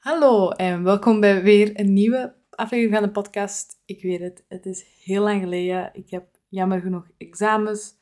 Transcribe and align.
Hallo 0.00 0.50
en 0.50 0.82
welkom 0.82 1.20
bij 1.20 1.42
weer 1.42 1.80
een 1.80 1.92
nieuwe 1.92 2.34
aflevering 2.50 2.94
van 2.94 3.02
de 3.02 3.10
podcast. 3.10 3.80
Ik 3.84 4.02
weet 4.02 4.20
het, 4.20 4.44
het 4.48 4.66
is 4.66 4.84
heel 5.04 5.22
lang 5.22 5.42
geleden. 5.42 5.90
Ik 5.92 6.10
heb 6.10 6.26
jammer 6.48 6.80
genoeg 6.80 7.06
examens 7.18 7.94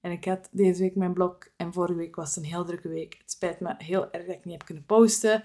en 0.00 0.10
ik 0.10 0.24
had 0.24 0.48
deze 0.50 0.82
week 0.82 0.94
mijn 0.96 1.12
blog 1.12 1.38
en 1.56 1.72
vorige 1.72 1.94
week 1.94 2.16
was 2.16 2.34
het 2.34 2.44
een 2.44 2.50
heel 2.50 2.64
drukke 2.64 2.88
week. 2.88 3.16
Het 3.18 3.30
spijt 3.30 3.60
me 3.60 3.74
heel 3.78 4.10
erg 4.10 4.26
dat 4.26 4.34
ik 4.34 4.44
niet 4.44 4.54
heb 4.54 4.64
kunnen 4.64 4.84
posten. 4.84 5.44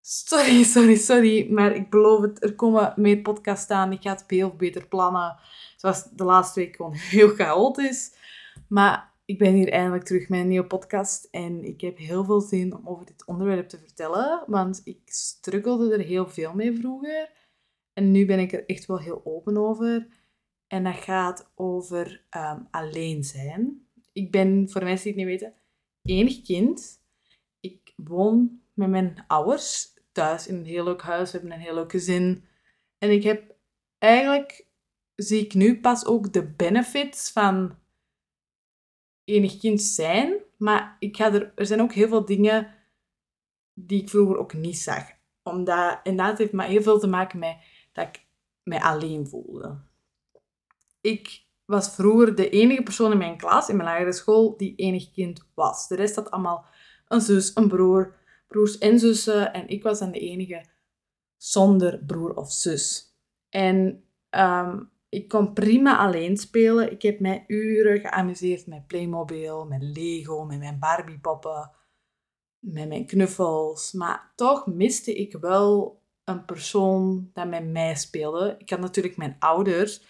Sorry, 0.00 0.62
sorry, 0.74 0.96
sorry, 0.96 1.52
maar 1.52 1.74
ik 1.74 1.90
beloof 1.90 2.22
het, 2.22 2.42
er 2.42 2.54
komen 2.54 2.92
meer 2.96 3.18
podcasts 3.18 3.70
aan. 3.70 3.92
Ik 3.92 4.02
ga 4.02 4.10
het 4.10 4.24
veel 4.26 4.56
beter 4.56 4.86
plannen. 4.86 5.38
Zoals 5.76 6.04
de 6.04 6.24
laatste 6.24 6.60
week 6.60 6.76
gewoon 6.76 6.94
heel 7.16 7.28
chaotisch. 7.28 8.14
Maar 8.68 9.14
ik 9.26 9.38
ben 9.38 9.54
hier 9.54 9.72
eindelijk 9.72 10.04
terug 10.04 10.28
met 10.28 10.40
een 10.40 10.48
nieuwe 10.48 10.66
podcast 10.66 11.28
en 11.30 11.64
ik 11.64 11.80
heb 11.80 11.98
heel 11.98 12.24
veel 12.24 12.40
zin 12.40 12.74
om 12.74 12.88
over 12.88 13.06
dit 13.06 13.26
onderwerp 13.26 13.68
te 13.68 13.78
vertellen, 13.78 14.44
want 14.46 14.80
ik 14.84 15.00
struggelde 15.04 15.92
er 15.92 16.04
heel 16.04 16.26
veel 16.26 16.54
mee 16.54 16.78
vroeger 16.78 17.30
en 17.96 18.10
nu 18.10 18.26
ben 18.26 18.38
ik 18.38 18.52
er 18.52 18.66
echt 18.66 18.86
wel 18.86 18.98
heel 18.98 19.20
open 19.24 19.56
over. 19.56 20.06
En 20.66 20.84
dat 20.84 20.94
gaat 20.94 21.52
over 21.54 22.24
ehm, 22.30 22.60
alleen 22.70 23.24
zijn. 23.24 23.86
Ik 24.12 24.30
ben, 24.30 24.70
voor 24.70 24.84
mensen 24.84 25.12
die 25.12 25.22
het 25.22 25.30
niet 25.30 25.40
weten, 25.40 25.58
enig 26.02 26.42
kind. 26.42 27.00
Ik 27.60 27.92
woon 27.96 28.60
met 28.74 28.88
mijn 28.88 29.24
ouders 29.26 29.94
thuis 30.12 30.46
in 30.46 30.54
een 30.54 30.64
heel 30.64 30.84
leuk 30.84 31.02
huis. 31.02 31.32
We 31.32 31.38
hebben 31.38 31.56
een 31.56 31.64
heel 31.64 31.74
leuk 31.74 31.90
gezin. 31.90 32.44
En 32.98 33.10
ik 33.10 33.22
heb 33.22 33.54
eigenlijk, 33.98 34.66
zie 35.14 35.44
ik 35.44 35.54
nu 35.54 35.80
pas 35.80 36.06
ook 36.06 36.32
de 36.32 36.46
benefits 36.46 37.30
van 37.30 37.78
enig 39.26 39.58
kind 39.58 39.82
zijn. 39.82 40.34
Maar 40.56 40.96
ik 40.98 41.16
ga 41.16 41.32
er, 41.32 41.52
er 41.54 41.66
zijn 41.66 41.80
ook 41.80 41.92
heel 41.92 42.08
veel 42.08 42.24
dingen 42.24 42.74
die 43.74 44.02
ik 44.02 44.08
vroeger 44.08 44.36
ook 44.36 44.54
niet 44.54 44.78
zag. 44.78 45.04
Omdat, 45.42 46.00
en 46.02 46.16
dat 46.16 46.38
heeft 46.38 46.52
maar 46.52 46.66
heel 46.66 46.82
veel 46.82 46.98
te 46.98 47.06
maken 47.06 47.38
met 47.38 47.56
dat 47.92 48.06
ik 48.06 48.26
mij 48.62 48.80
alleen 48.80 49.26
voelde. 49.26 49.78
Ik 51.00 51.44
was 51.64 51.94
vroeger 51.94 52.34
de 52.34 52.50
enige 52.50 52.82
persoon 52.82 53.12
in 53.12 53.18
mijn 53.18 53.36
klas, 53.36 53.68
in 53.68 53.76
mijn 53.76 53.88
lagere 53.88 54.12
school, 54.12 54.56
die 54.56 54.74
enig 54.76 55.12
kind 55.12 55.46
was. 55.54 55.88
De 55.88 55.94
rest 55.94 56.14
had 56.14 56.30
allemaal 56.30 56.66
een 57.08 57.20
zus, 57.20 57.50
een 57.54 57.68
broer, 57.68 58.14
broers 58.48 58.78
en 58.78 58.98
zussen. 58.98 59.52
En 59.52 59.68
ik 59.68 59.82
was 59.82 59.98
dan 59.98 60.12
de 60.12 60.18
enige 60.18 60.64
zonder 61.36 61.98
broer 62.06 62.34
of 62.34 62.52
zus. 62.52 63.14
En 63.48 64.04
ehm, 64.30 64.82
ik 65.08 65.28
kon 65.28 65.52
prima 65.52 65.98
alleen 65.98 66.36
spelen. 66.36 66.92
Ik 66.92 67.02
heb 67.02 67.20
mij 67.20 67.44
uren 67.46 68.00
geamuseerd 68.00 68.66
met 68.66 68.86
Playmobil, 68.86 69.66
met 69.66 69.82
Lego, 69.82 70.44
met 70.44 70.58
mijn 70.58 70.78
Barbiepoppen, 70.78 71.70
met 72.58 72.88
mijn 72.88 73.06
knuffels. 73.06 73.92
Maar 73.92 74.32
toch 74.34 74.66
miste 74.66 75.14
ik 75.14 75.36
wel 75.40 76.00
een 76.24 76.44
persoon 76.44 77.30
dat 77.32 77.48
met 77.48 77.66
mij 77.66 77.94
speelde. 77.94 78.54
Ik 78.58 78.70
had 78.70 78.80
natuurlijk 78.80 79.16
mijn 79.16 79.36
ouders, 79.38 80.02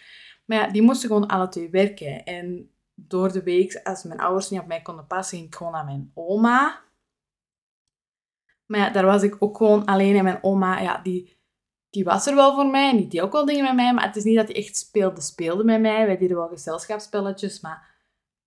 maar 0.45 0.59
ja, 0.59 0.69
die 0.69 0.83
moesten 0.83 1.09
gewoon 1.09 1.27
alle 1.27 1.49
twee 1.49 1.71
werken. 1.71 2.25
En 2.25 2.71
door 2.95 3.33
de 3.33 3.43
week, 3.43 3.81
als 3.83 4.03
mijn 4.03 4.21
ouders 4.21 4.51
niet 4.51 4.61
op 4.61 4.67
mij 4.67 4.83
konden 4.83 5.07
passen, 5.07 5.37
ging 5.39 5.49
ik 5.49 5.55
gewoon 5.55 5.73
naar 5.73 5.85
mijn 5.85 6.11
oma. 6.15 6.85
Maar 8.67 8.81
ja, 8.81 8.91
daar 8.91 9.05
was 9.05 9.23
ik 9.23 9.37
ook 9.39 9.57
gewoon 9.57 9.85
alleen. 9.85 10.17
En 10.17 10.25
mijn 10.25 10.43
oma, 10.43 10.81
ja, 10.81 10.99
die 11.03 11.36
die 11.97 12.05
was 12.05 12.27
er 12.27 12.35
wel 12.35 12.55
voor 12.55 12.67
mij 12.67 12.91
en 12.91 12.97
die 12.97 13.09
deed 13.09 13.21
ook 13.21 13.33
wel 13.33 13.45
dingen 13.45 13.65
met 13.65 13.75
mij, 13.75 13.95
maar 13.95 14.05
het 14.07 14.17
is 14.17 14.25
niet 14.25 14.37
dat 14.37 14.47
hij 14.47 14.57
echt 14.57 14.77
speelde, 14.77 15.21
speelde 15.21 15.65
met 15.65 15.81
mij. 15.81 16.07
Wij 16.07 16.17
deden 16.17 16.37
wel 16.37 16.49
gezelschapsspelletjes, 16.49 17.61
maar 17.61 17.95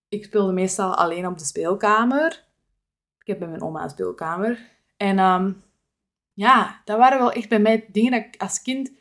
ik 0.10 0.24
speelde 0.24 0.52
meestal 0.52 0.96
alleen 0.96 1.28
op 1.28 1.38
de 1.38 1.46
speelkamer. 1.46 2.48
Ik 3.20 3.28
heb 3.28 3.40
bij 3.40 3.48
mijn 3.48 3.62
oma 3.62 3.84
een 3.84 3.90
speelkamer. 3.90 4.60
En 4.98 5.20
um, 5.20 5.64
ja, 6.34 6.82
dat 6.86 6.98
waren 6.98 7.20
wel 7.20 7.32
echt 7.32 7.50
bij 7.50 7.60
mij 7.60 7.86
dingen 7.92 8.12
dat 8.12 8.22
ik 8.22 8.42
als 8.42 8.62
kind 8.62 8.92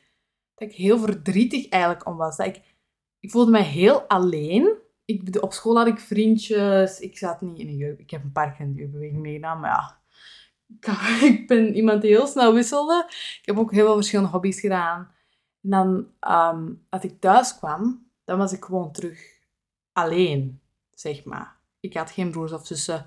dat 0.55 0.69
ik 0.69 0.75
heel 0.75 0.99
verdrietig 0.99 1.69
eigenlijk 1.69 2.07
om 2.07 2.17
was. 2.17 2.37
Dat 2.37 2.47
ik, 2.47 2.63
ik 3.21 3.31
voelde 3.31 3.51
mij 3.51 3.63
heel 3.63 4.03
alleen. 4.03 4.77
Ik, 5.05 5.43
op 5.43 5.53
school 5.53 5.77
had 5.77 5.87
ik 5.87 5.99
vriendjes. 5.99 7.01
Ik 7.01 7.19
zat 7.19 7.41
niet 7.41 7.59
in 7.59 7.69
een 7.69 7.77
jeugd... 7.77 7.99
Ik 7.99 8.11
heb 8.11 8.23
een 8.23 8.33
paar 8.33 8.53
keer 8.53 8.67
in 8.67 8.73
de 8.73 8.79
jeugdbeweging 8.79 9.21
meegedaan, 9.21 9.61
maar 9.61 9.71
ja, 9.71 9.98
ik 11.23 11.45
ben 11.47 11.75
iemand 11.75 12.03
die 12.03 12.11
heel 12.11 12.27
snel 12.27 12.55
wisselde. 12.55 13.05
Ik 13.09 13.43
heb 13.43 13.59
ook 13.59 13.73
heel 13.73 13.85
veel 13.85 13.95
verschillende 13.95 14.31
hobby's 14.31 14.61
gedaan. 14.61 15.15
En 15.63 15.71
dan, 15.71 16.13
ehm, 16.21 16.73
als 16.89 17.03
ik 17.03 17.21
thuis 17.21 17.57
kwam, 17.57 18.11
dan 18.25 18.39
was 18.39 18.53
ik 18.53 18.65
gewoon 18.65 18.93
terug 18.93 19.39
alleen, 19.93 20.61
zeg 20.95 21.25
maar. 21.25 21.57
Ik 21.81 21.95
had 21.95 22.11
geen 22.11 22.31
broers 22.31 22.53
of 22.53 22.67
zussen. 22.67 23.07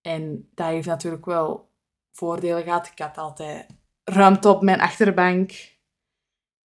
En 0.00 0.50
dat 0.54 0.66
heeft 0.66 0.86
natuurlijk 0.86 1.24
wel 1.24 1.70
voordelen 2.12 2.62
gehad. 2.62 2.86
Ik 2.86 2.98
had 2.98 3.18
altijd 3.18 3.66
ruimte 4.04 4.48
op 4.48 4.62
mijn 4.62 4.80
achterbank. 4.80 5.76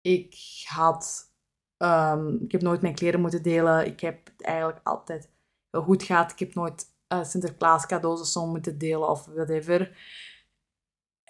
Ik 0.01 0.37
had... 0.65 1.27
Um, 1.83 2.43
ik 2.43 2.53
heb 2.53 2.63
nooit 2.63 2.81
mijn 2.81 2.95
kleren 2.95 3.21
moeten 3.21 3.43
delen. 3.43 3.87
Ik 3.87 4.01
heb 4.01 4.27
het 4.27 4.43
eigenlijk 4.43 4.87
altijd 4.87 5.31
heel 5.71 5.83
goed 5.83 6.03
gehad. 6.03 6.33
Ik 6.33 6.39
heb 6.39 6.55
nooit 6.55 6.87
uh, 7.13 7.25
Sinterklaas 7.25 7.87
cadeaus 7.87 8.21
of 8.21 8.27
zo 8.27 8.47
moeten 8.47 8.79
delen 8.79 9.09
of 9.09 9.25
whatever. 9.25 9.99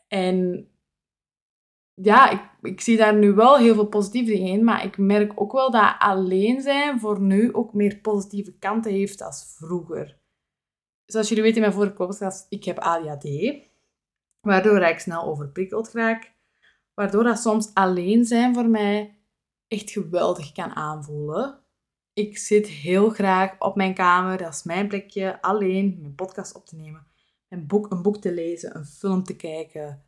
En 0.08 0.68
ja, 1.94 2.30
ik, 2.30 2.50
ik 2.62 2.80
zie 2.80 2.96
daar 2.96 3.14
nu 3.14 3.32
wel 3.32 3.56
heel 3.56 3.74
veel 3.74 3.88
positieve 3.88 4.38
in, 4.38 4.64
maar 4.64 4.84
ik 4.84 4.98
merk 4.98 5.40
ook 5.40 5.52
wel 5.52 5.70
dat 5.70 5.94
alleen 5.98 6.60
zijn 6.60 7.00
voor 7.00 7.20
nu 7.20 7.54
ook 7.54 7.74
meer 7.74 7.96
positieve 7.96 8.58
kanten 8.58 8.92
heeft 8.92 9.22
als 9.22 9.54
vroeger. 9.56 10.18
Zoals 11.04 11.28
jullie 11.28 11.42
weten 11.42 11.62
in 11.62 11.68
mijn 11.68 11.78
vorige 11.78 11.94
podcast, 11.94 12.46
ik 12.48 12.64
heb 12.64 12.78
ADHD, 12.78 13.28
waardoor 14.40 14.82
ik 14.82 14.98
snel 14.98 15.22
overprikkeld 15.22 15.92
raak, 15.92 16.32
waardoor 16.94 17.22
dat 17.22 17.38
soms 17.38 17.74
alleen 17.74 18.24
zijn 18.24 18.54
voor 18.54 18.68
mij 18.68 19.18
echt 19.68 19.90
geweldig 19.90 20.52
kan 20.52 20.74
aanvoelen 20.74 21.67
ik 22.18 22.38
zit 22.38 22.66
heel 22.66 23.10
graag 23.10 23.58
op 23.58 23.76
mijn 23.76 23.94
kamer, 23.94 24.38
dat 24.38 24.54
is 24.54 24.62
mijn 24.62 24.88
plekje, 24.88 25.42
alleen 25.42 25.98
mijn 26.00 26.14
podcast 26.14 26.54
op 26.54 26.66
te 26.66 26.76
nemen, 26.76 27.06
een 27.48 27.66
boek, 27.66 27.90
een 27.90 28.02
boek 28.02 28.16
te 28.16 28.32
lezen, 28.32 28.76
een 28.76 28.86
film 28.86 29.22
te 29.22 29.36
kijken, 29.36 30.04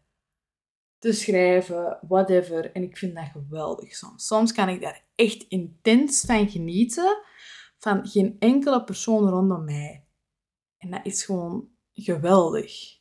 te 0.98 1.12
schrijven, 1.12 1.98
whatever. 2.08 2.72
En 2.72 2.82
ik 2.82 2.96
vind 2.96 3.14
dat 3.14 3.24
geweldig 3.32 3.94
soms. 3.94 4.26
Soms 4.26 4.52
kan 4.52 4.68
ik 4.68 4.80
daar 4.80 5.04
echt 5.14 5.42
intens 5.48 6.20
van 6.20 6.48
genieten, 6.48 7.22
van 7.78 8.06
geen 8.06 8.36
enkele 8.38 8.84
persoon 8.84 9.28
rondom 9.28 9.64
mij. 9.64 10.04
En 10.78 10.90
dat 10.90 11.00
is 11.02 11.24
gewoon 11.24 11.68
geweldig. 11.92 12.98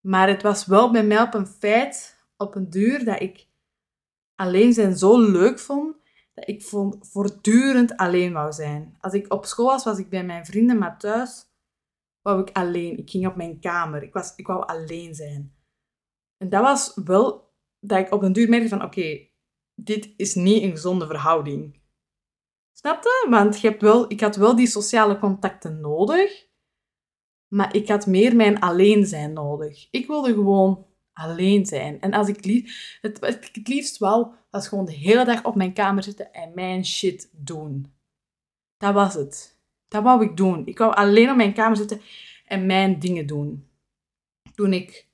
Maar 0.00 0.28
het 0.28 0.42
was 0.42 0.66
wel 0.66 0.90
bij 0.90 1.04
mij 1.04 1.22
op 1.22 1.34
een 1.34 1.46
feit, 1.46 2.24
op 2.36 2.54
een 2.54 2.70
duur, 2.70 3.04
dat 3.04 3.20
ik 3.20 3.46
alleen 4.34 4.72
zijn 4.72 4.96
zo 4.96 5.20
leuk 5.20 5.58
vond 5.58 6.01
dat 6.34 6.48
ik 6.48 6.62
voortdurend 7.00 7.96
alleen 7.96 8.32
wou 8.32 8.52
zijn. 8.52 8.96
Als 9.00 9.12
ik 9.12 9.32
op 9.32 9.44
school 9.44 9.66
was, 9.66 9.84
was 9.84 9.98
ik 9.98 10.08
bij 10.08 10.24
mijn 10.24 10.46
vrienden, 10.46 10.78
maar 10.78 10.98
thuis 10.98 11.44
wou 12.22 12.40
ik 12.40 12.56
alleen. 12.56 12.98
Ik 12.98 13.10
ging 13.10 13.26
op 13.26 13.36
mijn 13.36 13.60
kamer. 13.60 14.02
Ik, 14.02 14.12
was, 14.12 14.32
ik 14.36 14.46
wou 14.46 14.66
alleen 14.66 15.14
zijn. 15.14 15.54
En 16.36 16.48
dat 16.48 16.62
was 16.62 16.94
wel 17.04 17.50
dat 17.80 17.98
ik 17.98 18.12
op 18.12 18.22
een 18.22 18.32
duur 18.32 18.48
merkte 18.48 18.68
van, 18.68 18.82
oké, 18.82 19.28
dit 19.74 20.14
is 20.16 20.34
niet 20.34 20.62
een 20.62 20.70
gezonde 20.70 21.06
verhouding. 21.06 21.80
Snap 22.72 23.02
je? 23.02 23.26
Want 23.30 23.60
je 23.60 23.68
hebt 23.68 23.82
wel, 23.82 24.10
ik 24.10 24.20
had 24.20 24.36
wel 24.36 24.56
die 24.56 24.66
sociale 24.66 25.18
contacten 25.18 25.80
nodig, 25.80 26.46
maar 27.48 27.74
ik 27.76 27.88
had 27.88 28.06
meer 28.06 28.36
mijn 28.36 28.60
alleen 28.60 29.06
zijn 29.06 29.32
nodig. 29.32 29.88
Ik 29.90 30.06
wilde 30.06 30.32
gewoon 30.32 30.86
alleen 31.12 31.66
zijn. 31.66 32.00
En 32.00 32.12
als 32.12 32.28
ik 32.28 32.44
lief, 32.44 32.98
het, 33.00 33.20
het 33.20 33.68
liefst 33.68 33.98
wel 33.98 34.34
was 34.50 34.68
gewoon 34.68 34.84
de 34.84 34.92
hele 34.92 35.24
dag 35.24 35.44
op 35.44 35.54
mijn 35.54 35.72
kamer 35.72 36.02
zitten 36.02 36.32
en 36.32 36.54
mijn 36.54 36.84
shit 36.84 37.30
doen. 37.32 37.92
Dat 38.76 38.94
was 38.94 39.14
het. 39.14 39.60
Dat 39.88 40.02
wou 40.02 40.24
ik 40.24 40.36
doen. 40.36 40.66
Ik 40.66 40.78
wou 40.78 40.94
alleen 40.94 41.30
op 41.30 41.36
mijn 41.36 41.54
kamer 41.54 41.76
zitten 41.76 42.00
en 42.46 42.66
mijn 42.66 42.98
dingen 42.98 43.26
doen. 43.26 43.68
Toen 44.54 44.72
ik 44.72 45.08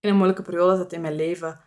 in 0.00 0.10
een 0.10 0.16
moeilijke 0.16 0.42
periode 0.42 0.76
zat 0.76 0.92
in 0.92 1.00
mijn 1.00 1.14
leven, 1.14 1.60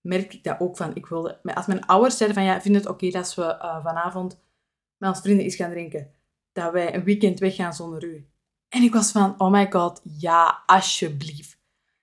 merkte 0.00 0.36
ik 0.36 0.44
dat 0.44 0.60
ook 0.60 0.76
van. 0.76 0.94
Ik 0.94 1.06
wilde, 1.06 1.42
als 1.42 1.66
mijn 1.66 1.86
ouders 1.86 2.16
zeiden 2.16 2.38
van 2.38 2.46
ja, 2.48 2.60
vind 2.60 2.74
het 2.74 2.86
oké 2.86 3.10
dat 3.10 3.34
we 3.34 3.42
uh, 3.42 3.82
vanavond 3.82 4.40
met 4.96 5.08
ons 5.08 5.20
vrienden 5.20 5.46
iets 5.46 5.56
gaan 5.56 5.70
drinken, 5.70 6.10
dat 6.52 6.72
wij 6.72 6.94
een 6.94 7.04
weekend 7.04 7.38
weggaan 7.38 7.74
zonder 7.74 8.04
u. 8.04 8.26
En 8.68 8.82
ik 8.82 8.92
was 8.92 9.12
van, 9.12 9.40
oh 9.40 9.50
my 9.50 9.70
god, 9.70 10.00
ja, 10.04 10.62
alsjeblieft. 10.66 11.61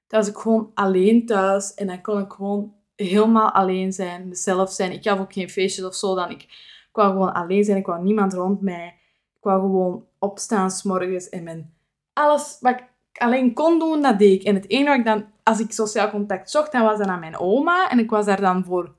Dat 0.10 0.26
was 0.26 0.28
ik 0.28 0.38
gewoon 0.38 0.72
alleen 0.74 1.26
thuis 1.26 1.74
en 1.74 1.88
dan 1.88 2.02
kon 2.02 2.20
ik 2.20 2.32
gewoon 2.32 2.74
helemaal 2.96 3.52
alleen 3.52 3.94
zijn, 3.94 4.28
mezelf 4.28 4.72
zijn. 4.72 4.92
Ik 4.92 5.04
gaf 5.04 5.20
ook 5.20 5.34
geen 5.34 5.50
feestjes 5.50 5.86
of 5.86 5.96
zo 5.96 6.16
dan. 6.16 6.30
Ik, 6.30 6.48
wou 6.92 7.12
gewoon 7.12 7.34
alleen 7.34 7.64
zijn, 7.64 7.78
ik 7.78 7.86
wou 7.86 8.04
niemand 8.04 8.34
rond 8.34 8.62
mij. 8.62 8.88
Ik 9.36 9.44
wou 9.44 9.62
gewoon 9.62 10.06
opstaan 10.20 10.72
s'morgens 10.72 11.30
en 11.30 11.44
mijn, 11.44 11.74
alles 12.14 12.58
wat 12.60 12.80
ik 12.80 12.84
alleen 13.22 13.54
kon 13.54 13.80
doen, 13.80 14.02
dat 14.02 14.20
deed 14.20 14.40
ik. 14.40 14.48
En 14.48 14.56
het 14.56 14.70
enige 14.70 14.90
wat 14.90 14.98
ik 14.98 15.06
dan, 15.06 15.26
als 15.44 15.60
ik 15.60 15.72
sociaal 15.72 16.10
contact 16.10 16.52
zocht, 16.52 16.72
dan 16.72 16.84
was 16.84 16.98
dat 16.98 17.08
naar 17.08 17.20
mijn 17.20 17.38
oma. 17.38 17.90
En 17.90 18.00
ik 18.00 18.10
was 18.10 18.26
daar 18.26 18.42
dan 18.42 18.66
voor 18.66 18.96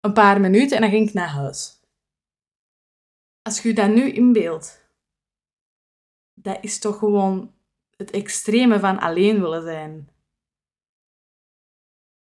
een 0.00 0.12
paar 0.12 0.40
minuten 0.40 0.76
en 0.76 0.82
dan 0.82 0.90
ging 0.90 1.08
ik 1.08 1.14
naar 1.14 1.28
huis. 1.28 1.80
Als 3.42 3.62
je 3.62 3.72
dat 3.72 3.88
nu 3.88 4.10
inbeeldt, 4.12 4.90
dat 6.34 6.58
is 6.60 6.78
toch 6.78 6.98
gewoon 6.98 7.52
het 7.98 8.10
extreme 8.10 8.78
van 8.78 8.98
alleen 8.98 9.40
willen 9.40 9.62
zijn. 9.62 10.08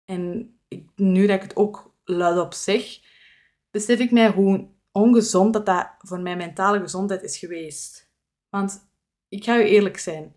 En 0.05 0.51
nu 0.95 1.27
dat 1.27 1.35
ik 1.35 1.41
het 1.41 1.55
ook 1.55 1.95
luidop 2.03 2.53
zeg, 2.53 2.99
besef 3.71 3.99
ik 3.99 4.11
mij 4.11 4.31
hoe 4.31 4.69
ongezond 4.91 5.53
dat 5.53 5.65
dat 5.65 5.95
voor 5.97 6.19
mijn 6.19 6.37
mentale 6.37 6.79
gezondheid 6.79 7.23
is 7.23 7.37
geweest. 7.37 8.11
Want 8.49 8.89
ik 9.27 9.43
ga 9.43 9.57
u 9.57 9.63
eerlijk 9.63 9.97
zijn. 9.97 10.35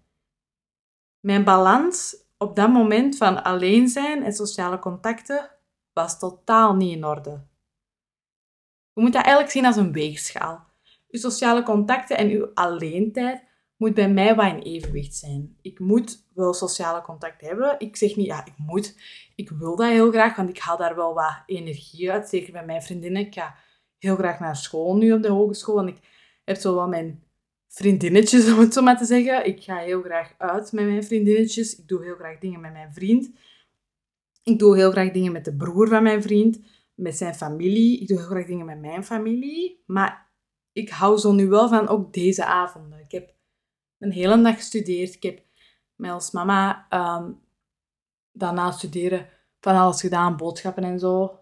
Mijn 1.20 1.44
balans 1.44 2.16
op 2.38 2.56
dat 2.56 2.70
moment 2.70 3.16
van 3.16 3.42
alleen 3.42 3.88
zijn 3.88 4.22
en 4.22 4.32
sociale 4.32 4.78
contacten 4.78 5.50
was 5.92 6.18
totaal 6.18 6.74
niet 6.74 6.96
in 6.96 7.04
orde. 7.04 7.46
Je 8.92 9.00
moet 9.00 9.12
dat 9.12 9.22
eigenlijk 9.22 9.52
zien 9.52 9.66
als 9.66 9.76
een 9.76 9.92
weegschaal. 9.92 10.66
Uw 11.08 11.20
sociale 11.20 11.62
contacten 11.62 12.16
en 12.16 12.28
uw 12.28 12.50
alleentijd 12.54 13.49
moet 13.80 13.94
bij 13.94 14.10
mij 14.10 14.34
wat 14.34 14.46
in 14.46 14.58
evenwicht 14.58 15.14
zijn. 15.14 15.56
Ik 15.62 15.78
moet 15.78 16.26
wel 16.34 16.54
sociale 16.54 17.02
contact 17.02 17.40
hebben. 17.40 17.74
Ik 17.78 17.96
zeg 17.96 18.16
niet, 18.16 18.26
ja, 18.26 18.46
ik 18.46 18.52
moet. 18.56 18.96
Ik 19.34 19.50
wil 19.50 19.76
dat 19.76 19.88
heel 19.88 20.10
graag, 20.10 20.36
want 20.36 20.48
ik 20.48 20.58
haal 20.58 20.76
daar 20.76 20.96
wel 20.96 21.14
wat 21.14 21.42
energie 21.46 22.12
uit. 22.12 22.28
Zeker 22.28 22.52
bij 22.52 22.64
mijn 22.64 22.82
vriendinnen. 22.82 23.26
Ik 23.26 23.34
ga 23.34 23.54
heel 23.98 24.16
graag 24.16 24.40
naar 24.40 24.56
school 24.56 24.96
nu 24.96 25.12
op 25.12 25.22
de 25.22 25.28
hogeschool. 25.28 25.78
En 25.78 25.86
ik 25.86 25.98
heb 26.44 26.56
zo 26.56 26.74
wel 26.74 26.88
mijn 26.88 27.22
vriendinnetjes, 27.68 28.48
om 28.52 28.58
het 28.58 28.72
zo 28.72 28.82
maar 28.82 28.98
te 28.98 29.04
zeggen. 29.04 29.46
Ik 29.46 29.62
ga 29.62 29.78
heel 29.78 30.02
graag 30.02 30.34
uit 30.38 30.72
met 30.72 30.84
mijn 30.84 31.04
vriendinnetjes. 31.04 31.78
Ik 31.78 31.88
doe 31.88 32.04
heel 32.04 32.16
graag 32.16 32.38
dingen 32.38 32.60
met 32.60 32.72
mijn 32.72 32.92
vriend. 32.92 33.30
Ik 34.42 34.58
doe 34.58 34.76
heel 34.76 34.90
graag 34.90 35.10
dingen 35.10 35.32
met 35.32 35.44
de 35.44 35.56
broer 35.56 35.88
van 35.88 36.02
mijn 36.02 36.22
vriend, 36.22 36.60
met 36.94 37.16
zijn 37.16 37.34
familie. 37.34 38.00
Ik 38.00 38.08
doe 38.08 38.18
heel 38.18 38.26
graag 38.26 38.46
dingen 38.46 38.66
met 38.66 38.80
mijn 38.80 39.04
familie. 39.04 39.82
Maar 39.86 40.32
ik 40.72 40.90
hou 40.90 41.18
zo 41.18 41.32
nu 41.32 41.48
wel 41.48 41.68
van 41.68 41.88
ook 41.88 42.12
deze 42.12 42.44
avonden. 42.44 43.00
Ik 43.00 43.10
heb 43.12 43.38
een 44.00 44.12
hele 44.12 44.42
dag 44.42 44.54
gestudeerd. 44.54 45.14
Ik 45.14 45.22
heb 45.22 45.42
mij 45.94 46.12
als 46.12 46.30
mama 46.30 46.86
um, 46.90 47.40
daarna 48.32 48.70
studeren 48.70 49.28
van 49.60 49.76
alles 49.76 50.00
gedaan, 50.00 50.36
boodschappen 50.36 50.84
en 50.84 50.98
zo. 50.98 51.38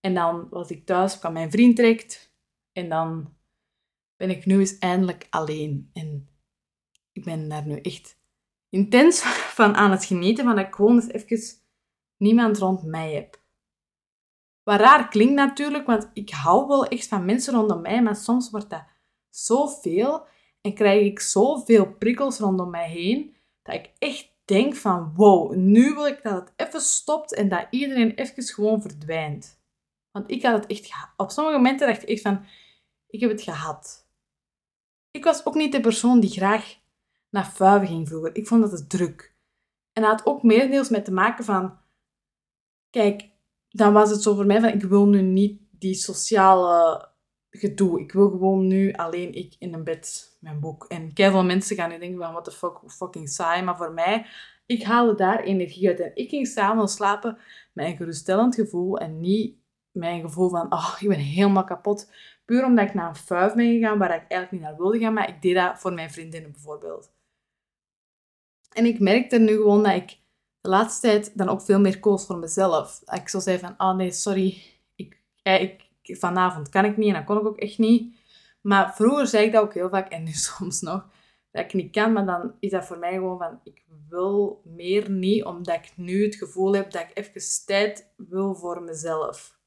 En 0.00 0.14
dan 0.14 0.48
was 0.50 0.70
ik 0.70 0.86
thuis, 0.86 1.18
kwam 1.18 1.32
mijn 1.32 1.50
vriend 1.50 1.76
direct. 1.76 2.32
En 2.72 2.88
dan 2.88 3.34
ben 4.16 4.30
ik 4.30 4.46
nu 4.46 4.58
eens 4.58 4.78
eindelijk 4.78 5.26
alleen. 5.30 5.90
En 5.92 6.28
ik 7.12 7.24
ben 7.24 7.48
daar 7.48 7.66
nu 7.66 7.80
echt 7.80 8.18
intens 8.68 9.20
van 9.58 9.74
aan 9.74 9.90
het 9.90 10.04
genieten, 10.04 10.44
van 10.44 10.56
dat 10.56 10.66
ik 10.66 10.74
gewoon 10.74 10.94
eens 10.94 11.08
even 11.08 11.58
niemand 12.16 12.58
rond 12.58 12.82
mij 12.82 13.12
heb. 13.12 13.40
Wat 14.62 14.80
raar 14.80 15.08
klinkt 15.08 15.34
natuurlijk, 15.34 15.86
want 15.86 16.10
ik 16.12 16.30
hou 16.30 16.66
wel 16.66 16.86
echt 16.86 17.08
van 17.08 17.24
mensen 17.24 17.54
rondom 17.54 17.80
mij, 17.80 18.02
maar 18.02 18.16
soms 18.16 18.50
wordt 18.50 18.70
dat 18.70 18.84
zoveel 19.28 20.26
en 20.60 20.74
krijg 20.74 21.04
ik 21.04 21.20
zoveel 21.20 21.92
prikkels 21.92 22.38
rondom 22.38 22.70
mij 22.70 22.88
heen, 22.88 23.34
dat 23.62 23.74
ik 23.74 23.90
echt 23.98 24.32
denk 24.44 24.74
van 24.74 25.12
wow, 25.14 25.54
nu 25.54 25.94
wil 25.94 26.06
ik 26.06 26.22
dat 26.22 26.34
het 26.34 26.52
even 26.56 26.80
stopt 26.80 27.34
en 27.34 27.48
dat 27.48 27.66
iedereen 27.70 28.14
even 28.14 28.42
gewoon 28.42 28.80
verdwijnt. 28.80 29.60
Want 30.10 30.30
ik 30.30 30.42
had 30.42 30.54
het 30.62 30.66
echt 30.66 30.86
gehad. 30.86 31.08
Op 31.16 31.30
sommige 31.30 31.56
momenten 31.56 31.86
dacht 31.86 32.02
ik 32.02 32.08
echt 32.08 32.22
van, 32.22 32.44
ik 33.06 33.20
heb 33.20 33.30
het 33.30 33.42
gehad. 33.42 34.06
Ik 35.10 35.24
was 35.24 35.46
ook 35.46 35.54
niet 35.54 35.72
de 35.72 35.80
persoon 35.80 36.20
die 36.20 36.30
graag 36.30 36.76
naar 37.30 37.52
vuiven 37.52 37.88
ging 37.88 38.08
vroeger. 38.08 38.36
Ik 38.36 38.46
vond 38.46 38.62
dat 38.62 38.72
het 38.72 38.90
druk. 38.90 39.36
En 39.92 40.02
dat 40.02 40.10
had 40.10 40.26
ook 40.26 40.42
merendeels 40.42 40.88
met 40.88 41.04
te 41.04 41.12
maken 41.12 41.44
van, 41.44 41.78
kijk, 42.90 43.30
dan 43.68 43.92
was 43.92 44.10
het 44.10 44.22
zo 44.22 44.34
voor 44.34 44.46
mij 44.46 44.60
van, 44.60 44.68
ik 44.68 44.82
wil 44.82 45.06
nu 45.06 45.22
niet 45.22 45.60
die 45.70 45.94
sociale 45.94 47.08
gedoe. 47.58 48.00
Ik 48.00 48.12
wil 48.12 48.30
gewoon 48.30 48.66
nu 48.66 48.92
alleen 48.92 49.34
ik 49.34 49.54
in 49.58 49.74
een 49.74 49.84
bed 49.84 50.36
mijn 50.40 50.60
boek. 50.60 50.84
En 50.84 51.10
veel 51.14 51.44
mensen 51.44 51.76
gaan 51.76 51.90
nu 51.90 51.98
denken 51.98 52.18
van, 52.18 52.32
what 52.32 52.44
the 52.44 52.50
fuck, 52.50 52.78
fucking 52.86 53.28
saai. 53.28 53.62
Maar 53.62 53.76
voor 53.76 53.92
mij, 53.92 54.26
ik 54.66 54.82
haalde 54.82 55.14
daar 55.14 55.42
energie 55.42 55.88
uit. 55.88 56.00
En 56.00 56.10
ik 56.14 56.28
ging 56.28 56.46
s'avonds 56.46 56.94
slapen 56.94 57.38
met 57.72 57.86
een 57.86 57.96
geruststellend 57.96 58.54
gevoel 58.54 58.98
en 58.98 59.20
niet 59.20 59.56
mijn 59.90 60.20
gevoel 60.20 60.48
van, 60.48 60.72
oh, 60.72 60.96
ik 61.00 61.08
ben 61.08 61.18
helemaal 61.18 61.64
kapot. 61.64 62.10
Puur 62.44 62.64
omdat 62.64 62.88
ik 62.88 62.94
naar 62.94 63.08
een 63.08 63.16
vuif 63.16 63.54
ben 63.54 63.72
gegaan 63.72 63.98
waar 63.98 64.14
ik 64.14 64.30
eigenlijk 64.30 64.50
niet 64.50 64.60
naar 64.60 64.76
wilde 64.76 64.98
gaan, 64.98 65.12
maar 65.12 65.28
ik 65.28 65.42
deed 65.42 65.54
dat 65.54 65.80
voor 65.80 65.92
mijn 65.92 66.10
vriendinnen 66.10 66.52
bijvoorbeeld. 66.52 67.10
En 68.72 68.84
ik 68.84 69.00
merkte 69.00 69.38
nu 69.38 69.56
gewoon 69.56 69.82
dat 69.82 69.94
ik 69.94 70.18
de 70.60 70.68
laatste 70.68 71.06
tijd 71.06 71.38
dan 71.38 71.48
ook 71.48 71.62
veel 71.62 71.80
meer 71.80 72.00
koos 72.00 72.26
voor 72.26 72.38
mezelf. 72.38 73.02
Ik 73.04 73.28
zo 73.28 73.38
zei 73.38 73.58
van, 73.58 73.74
oh 73.78 73.96
nee, 73.96 74.12
sorry, 74.12 74.62
ik, 74.94 75.20
ik, 75.42 75.87
vanavond 76.16 76.68
kan 76.68 76.84
ik 76.84 76.96
niet 76.96 77.08
en 77.08 77.14
dat 77.14 77.24
kon 77.24 77.38
ik 77.38 77.46
ook 77.46 77.58
echt 77.58 77.78
niet. 77.78 78.16
Maar 78.60 78.94
vroeger 78.94 79.26
zei 79.26 79.46
ik 79.46 79.52
dat 79.52 79.62
ook 79.62 79.74
heel 79.74 79.88
vaak, 79.88 80.08
en 80.08 80.22
nu 80.22 80.32
soms 80.56 80.80
nog, 80.80 81.08
dat 81.50 81.64
ik 81.64 81.72
niet 81.72 81.92
kan, 81.92 82.12
maar 82.12 82.26
dan 82.26 82.54
is 82.60 82.70
dat 82.70 82.86
voor 82.86 82.98
mij 82.98 83.12
gewoon 83.12 83.38
van, 83.38 83.60
ik 83.64 83.84
wil 84.08 84.62
meer 84.64 85.10
niet, 85.10 85.44
omdat 85.44 85.74
ik 85.74 85.92
nu 85.96 86.24
het 86.24 86.34
gevoel 86.34 86.74
heb 86.74 86.90
dat 86.90 87.02
ik 87.02 87.10
even 87.14 87.64
tijd 87.66 88.12
wil 88.16 88.54
voor 88.54 88.82
mezelf. 88.82 89.58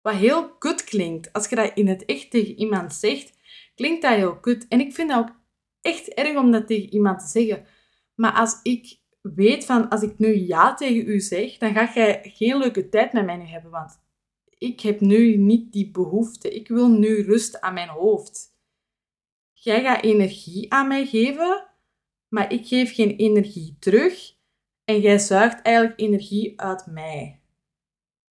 Wat 0.00 0.14
heel 0.14 0.56
kut 0.56 0.84
klinkt. 0.84 1.32
Als 1.32 1.48
je 1.48 1.56
dat 1.56 1.70
in 1.74 1.88
het 1.88 2.04
echt 2.04 2.30
tegen 2.30 2.58
iemand 2.58 2.92
zegt, 2.92 3.38
klinkt 3.74 4.02
dat 4.02 4.14
heel 4.14 4.40
kut. 4.40 4.68
En 4.68 4.80
ik 4.80 4.94
vind 4.94 5.10
dat 5.10 5.18
ook 5.18 5.34
echt 5.80 6.08
erg 6.08 6.36
om 6.36 6.50
dat 6.50 6.66
tegen 6.66 6.92
iemand 6.92 7.20
te 7.20 7.26
zeggen. 7.26 7.66
Maar 8.14 8.32
als 8.32 8.60
ik 8.62 8.98
weet 9.20 9.64
van, 9.64 9.88
als 9.88 10.02
ik 10.02 10.18
nu 10.18 10.46
ja 10.46 10.74
tegen 10.74 11.08
u 11.08 11.20
zeg, 11.20 11.58
dan 11.58 11.72
ga 11.72 11.92
jij 11.94 12.20
geen 12.22 12.56
leuke 12.56 12.88
tijd 12.88 13.12
met 13.12 13.24
mij 13.24 13.36
nu 13.36 13.44
hebben. 13.44 13.70
Want 13.70 14.00
ik 14.62 14.80
heb 14.80 15.00
nu 15.00 15.36
niet 15.36 15.72
die 15.72 15.90
behoefte. 15.90 16.54
Ik 16.54 16.68
wil 16.68 16.88
nu 16.88 17.22
rust 17.22 17.60
aan 17.60 17.74
mijn 17.74 17.88
hoofd. 17.88 18.50
Jij 19.52 19.82
gaat 19.82 20.02
energie 20.02 20.72
aan 20.72 20.88
mij 20.88 21.06
geven, 21.06 21.66
maar 22.28 22.52
ik 22.52 22.66
geef 22.66 22.94
geen 22.94 23.16
energie 23.16 23.76
terug. 23.78 24.34
En 24.84 25.00
jij 25.00 25.18
zuigt 25.18 25.62
eigenlijk 25.62 26.00
energie 26.00 26.60
uit 26.60 26.86
mij. 26.86 27.40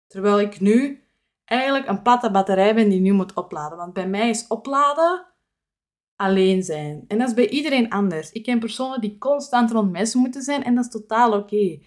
Terwijl 0.06 0.40
ik 0.40 0.60
nu 0.60 1.04
eigenlijk 1.44 1.88
een 1.88 2.02
platte 2.02 2.30
batterij 2.30 2.74
ben 2.74 2.88
die 2.88 3.00
nu 3.00 3.12
moet 3.12 3.34
opladen. 3.34 3.78
Want 3.78 3.92
bij 3.92 4.08
mij 4.08 4.28
is 4.28 4.46
opladen 4.46 5.26
alleen 6.16 6.62
zijn. 6.62 7.04
En 7.08 7.18
dat 7.18 7.28
is 7.28 7.34
bij 7.34 7.48
iedereen 7.48 7.90
anders. 7.90 8.32
Ik 8.32 8.42
ken 8.42 8.58
personen 8.58 9.00
die 9.00 9.18
constant 9.18 9.70
rond 9.70 9.90
mensen 9.90 10.20
moeten 10.20 10.42
zijn 10.42 10.64
en 10.64 10.74
dat 10.74 10.84
is 10.84 10.90
totaal 10.90 11.32
oké. 11.32 11.80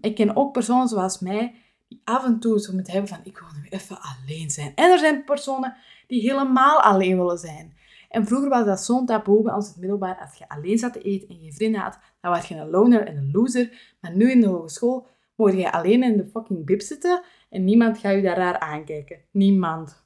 Ik 0.00 0.14
ken 0.14 0.36
ook 0.36 0.52
personen 0.52 0.88
zoals 0.88 1.18
mij 1.20 1.65
af 2.04 2.24
en 2.24 2.38
toe 2.38 2.60
zo 2.60 2.72
moeten 2.72 2.92
hebben 2.92 3.10
van 3.10 3.20
ik 3.24 3.38
wil 3.38 3.48
nu 3.62 3.68
even 3.68 3.98
alleen 4.00 4.50
zijn. 4.50 4.72
En 4.74 4.90
er 4.90 4.98
zijn 4.98 5.24
personen 5.24 5.76
die 6.06 6.20
helemaal 6.20 6.80
alleen 6.80 7.16
willen 7.16 7.38
zijn. 7.38 7.76
En 8.08 8.26
vroeger 8.26 8.48
was 8.48 8.64
dat 8.64 8.80
zo'n 8.80 9.06
taboe 9.06 9.42
bij 9.42 9.54
ons 9.54 9.68
het 9.68 9.76
middelbaar. 9.76 10.18
Als 10.18 10.34
je 10.38 10.48
alleen 10.48 10.78
zat 10.78 10.92
te 10.92 11.02
eten 11.02 11.28
en 11.28 11.38
geen 11.40 11.52
vrienden 11.52 11.80
had, 11.80 11.98
dan 12.20 12.30
was 12.30 12.48
je 12.48 12.54
een 12.54 12.70
loner 12.70 13.06
en 13.06 13.16
een 13.16 13.30
loser. 13.32 13.94
Maar 14.00 14.16
nu 14.16 14.30
in 14.30 14.40
de 14.40 14.46
hogeschool 14.46 15.06
mocht 15.34 15.54
je 15.54 15.72
alleen 15.72 16.02
in 16.02 16.16
de 16.16 16.26
fucking 16.26 16.64
bib 16.64 16.80
zitten 16.80 17.22
en 17.50 17.64
niemand 17.64 17.98
gaat 17.98 18.14
je 18.14 18.22
daar 18.22 18.36
raar 18.36 18.58
aankijken. 18.58 19.20
Niemand. 19.30 20.04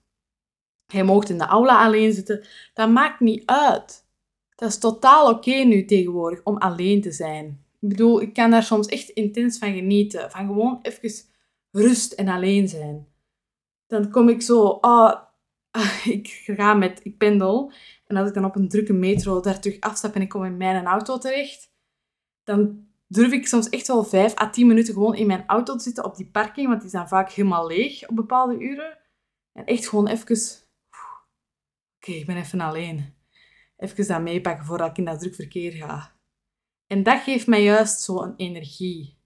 Hij 0.87 1.03
mocht 1.03 1.29
in 1.29 1.39
de 1.39 1.45
aula 1.45 1.85
alleen 1.85 2.13
zitten. 2.13 2.47
Dat 2.75 2.91
maakt 2.91 3.21
niet 3.21 3.47
uit. 3.47 4.09
Dat 4.55 4.69
is 4.69 4.79
totaal 4.79 5.31
oké 5.31 5.55
nu 5.55 5.85
tegenwoordig 5.85 6.41
om 6.45 6.57
alleen 6.57 7.01
te 7.01 7.13
zijn. 7.13 7.65
Ik 7.81 7.89
bedoel, 7.89 8.21
ik 8.21 8.33
kan 8.35 8.51
daar 8.51 8.63
soms 8.63 8.87
echt 8.87 9.09
intens 9.09 9.59
van 9.59 9.73
genieten. 9.73 10.31
Van 10.31 10.47
gewoon 10.47 10.79
even 10.83 11.11
rust 11.71 12.13
en 12.13 12.29
alleen 12.29 12.69
zijn. 12.69 13.09
Dan 13.87 14.11
kom 14.11 14.29
ik 14.29 14.43
zo, 14.43 14.63
oh, 14.81 15.13
ik 16.19 16.29
ga 16.29 16.75
met, 16.75 17.01
ik 17.03 17.19
pendel. 17.19 17.73
En 18.07 18.17
als 18.17 18.29
ik 18.29 18.35
dan 18.35 18.45
op 18.45 18.57
een 18.57 18.69
drukke 18.69 18.93
metro 18.93 19.41
daar 19.41 19.61
terug 19.61 19.81
afstap 19.81 20.15
en 20.15 20.21
ik 20.21 20.29
kom 20.29 20.45
in 20.45 20.57
mijn 20.57 20.87
auto 20.87 21.19
terecht, 21.19 21.73
dan 22.45 22.89
durf 23.07 23.33
ik 23.33 23.47
soms 23.47 23.69
echt 23.69 23.87
wel 23.87 24.05
vijf 24.05 24.41
à 24.41 24.51
tien 24.51 24.67
minuten 24.67 24.95
gewoon 24.95 25.15
in 25.15 25.27
mijn 25.27 25.47
auto 25.47 25.77
te 25.77 25.83
zitten 25.83 26.05
op 26.05 26.17
die 26.17 26.31
parking, 26.31 26.69
want 26.69 26.81
die 26.81 26.91
zijn 26.91 27.09
vaak 27.09 27.31
helemaal 27.31 27.67
leeg 27.67 28.09
op 28.09 28.17
bepaalde 28.17 28.59
uren. 28.59 28.99
En 29.53 29.65
echt 29.65 29.89
gewoon 29.89 30.07
even... 30.07 30.39
Oké, 31.97 32.13
ik 32.13 32.27
ben 32.27 32.37
even 32.37 32.61
alleen. 32.61 33.15
Even 33.77 34.07
dat 34.07 34.21
meepakken 34.21 34.67
voordat 34.67 34.91
ik 34.91 34.99
in 34.99 35.05
dat 35.05 35.21
druk 35.21 35.35
verkeer 35.35 35.73
ga. 35.73 36.13
En 36.87 37.03
dat 37.03 37.23
geeft 37.23 37.47
mij 37.47 37.63
juist 37.63 38.01
zo'n 38.01 38.37
energie. 38.37 39.20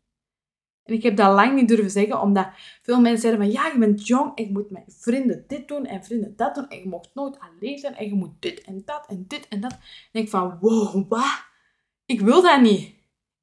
En 0.85 0.95
ik 0.95 1.03
heb 1.03 1.17
dat 1.17 1.35
lang 1.35 1.55
niet 1.55 1.69
durven 1.69 1.91
zeggen, 1.91 2.21
omdat 2.21 2.49
veel 2.83 3.00
mensen 3.00 3.21
zeiden 3.21 3.43
van 3.43 3.53
ja, 3.53 3.67
je 3.73 3.79
bent 3.79 4.07
jong 4.07 4.37
en 4.38 4.53
moet 4.53 4.71
met 4.71 4.97
vrienden 4.99 5.45
dit 5.47 5.69
doen 5.69 5.87
en 5.87 6.05
vrienden 6.05 6.37
dat 6.37 6.55
doen 6.55 6.69
en 6.69 6.79
je 6.79 6.88
mocht 6.88 7.11
nooit 7.14 7.38
alleen 7.41 7.79
zijn 7.79 7.97
en 7.97 8.07
je 8.07 8.14
moet 8.14 8.35
dit 8.38 8.64
en 8.64 8.83
dat 8.85 9.07
en 9.09 9.25
dit 9.29 9.49
en 9.49 9.61
dat. 9.61 9.79
En 10.12 10.21
ik 10.21 10.29
van 10.29 10.59
wow, 10.61 11.09
wat? 11.09 11.45
Ik 12.07 12.21
wil 12.21 12.43
dat 12.43 12.61
niet. 12.61 12.95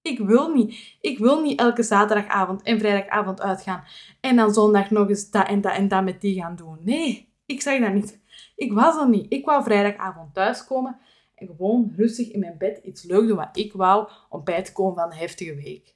Ik 0.02 0.20
wil 0.20 0.54
niet. 0.54 0.98
Ik 1.02 1.18
wil 1.18 1.42
niet 1.42 1.60
elke 1.60 1.84
zaterdagavond 1.84 2.62
en 2.62 2.80
vrijdagavond 2.80 3.42
uitgaan 3.42 3.84
en 4.20 4.36
dan 4.36 4.54
zondag 4.54 4.90
nog 4.90 5.10
eens 5.10 5.30
dat 5.30 5.48
en 5.48 5.62
dat 5.62 5.74
en 5.74 5.88
dat 5.88 6.04
met 6.04 6.22
die 6.22 6.42
gaan 6.42 6.56
doen. 6.56 6.78
Nee, 6.82 7.34
ik 7.46 7.62
zeg 7.62 7.80
dat 7.82 7.94
niet. 7.94 8.20
Ik 8.56 8.74
was 8.74 8.98
er 8.98 9.10
niet. 9.10 9.26
Ik 9.34 9.46
wou 9.46 9.64
vrijdagavond 9.64 10.34
thuiskomen 10.34 11.00
en 11.36 11.48
gewoon 11.48 11.94
rustig 11.98 12.32
in 12.32 12.40
mijn 12.40 12.58
bed 12.58 12.80
iets 12.84 13.04
leuk 13.04 13.28
doen 13.28 13.38
wat 13.38 13.58
ik 13.58 13.74
wou 13.74 14.10
om 14.30 14.44
bij 14.44 14.64
te 14.64 14.74
komen 14.74 14.96
van 14.96 15.12
een 15.12 15.18
heftige 15.18 15.56
week. 15.56 15.96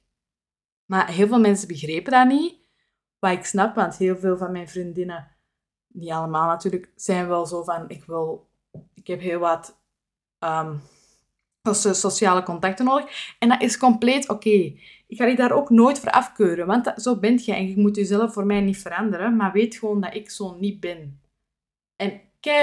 Maar 0.86 1.10
heel 1.10 1.26
veel 1.26 1.40
mensen 1.40 1.68
begrepen 1.68 2.12
dat 2.12 2.26
niet. 2.26 2.54
Wat 3.18 3.32
ik 3.32 3.44
snap, 3.44 3.74
want 3.74 3.96
heel 3.96 4.16
veel 4.16 4.36
van 4.36 4.52
mijn 4.52 4.68
vriendinnen, 4.68 5.36
niet 5.88 6.10
allemaal 6.10 6.46
natuurlijk, 6.46 6.92
zijn 6.94 7.28
wel 7.28 7.46
zo 7.46 7.62
van, 7.62 7.84
ik 7.88 8.04
wil, 8.04 8.48
ik 8.94 9.06
heb 9.06 9.20
heel 9.20 9.38
wat 9.38 9.78
um, 10.38 10.80
sociale 11.72 12.42
contacten 12.42 12.84
nodig. 12.84 13.34
En 13.38 13.48
dat 13.48 13.62
is 13.62 13.78
compleet 13.78 14.28
oké. 14.28 14.48
ik 15.06 15.16
ga 15.16 15.24
je 15.24 15.36
daar 15.36 15.52
ook 15.52 15.70
nooit 15.70 15.98
voor 15.98 16.10
afkeuren, 16.10 16.66
want 16.66 16.92
zo 16.96 17.18
bent 17.18 17.44
je 17.44 17.54
en 17.54 17.68
je 17.68 17.78
moet 17.78 17.96
jezelf 17.96 18.32
voor 18.32 18.46
mij 18.46 18.60
niet 18.60 18.78
veranderen, 18.78 19.36
maar 19.36 19.52
weet 19.52 19.76
gewoon 19.76 20.00
dat 20.00 20.14
ik 20.14 20.30
zo 20.30 20.56
niet 20.58 20.80
ben. 20.80 21.20
En 21.96 22.20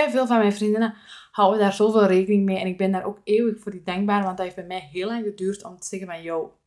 veel 0.10 0.27
van 0.27 0.38
mijn 0.38 0.53
vriendinnen 0.53 0.96
houden 1.32 1.60
daar 1.60 1.74
zoveel 1.74 2.06
rekening 2.06 2.46
mee 2.46 2.58
en 2.58 2.68
ik 2.68 2.77
ben 2.77 2.92
daar 2.92 3.06
ook 3.06 3.20
eeuwig 3.24 3.60
voor 3.60 3.72
die 3.72 3.84
dankbaar, 3.84 4.24
want 4.24 4.38
dat 4.38 4.46
heeft 4.46 4.58
bij 4.58 4.65
mij 4.65 4.89
heel 4.92 5.08
lang 5.08 5.24
geduurd 5.24 5.63
om 5.63 5.80
te 5.80 5.88
zeggen 5.88 6.08
van, 6.08 6.22
yo, 6.22 6.58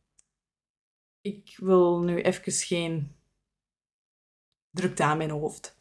ik 1.27 1.57
wil 1.57 1.99
nu 1.99 2.21
even 2.21 2.51
geen 2.51 3.15
drukte 4.71 5.03
aan 5.03 5.17
mijn 5.17 5.29
hoofd. 5.29 5.77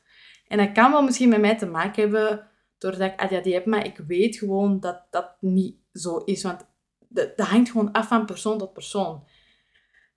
En 0.46 0.58
dat 0.58 0.72
kan 0.72 0.92
wel 0.92 1.02
misschien 1.02 1.28
met 1.28 1.40
mij 1.40 1.58
te 1.58 1.66
maken 1.66 2.02
hebben 2.02 2.48
doordat 2.78 3.12
ik 3.12 3.20
ADHD 3.20 3.52
heb, 3.52 3.66
maar 3.66 3.84
ik 3.84 3.96
weet 3.96 4.36
gewoon 4.36 4.80
dat 4.80 5.06
dat 5.10 5.36
niet 5.40 5.76
zo 5.92 6.16
is, 6.16 6.42
want 6.42 6.66
dat, 7.08 7.36
dat 7.36 7.46
hangt 7.46 7.70
gewoon 7.70 7.92
af 7.92 8.08
van 8.08 8.26
persoon 8.26 8.58
tot 8.58 8.72
persoon. 8.72 9.24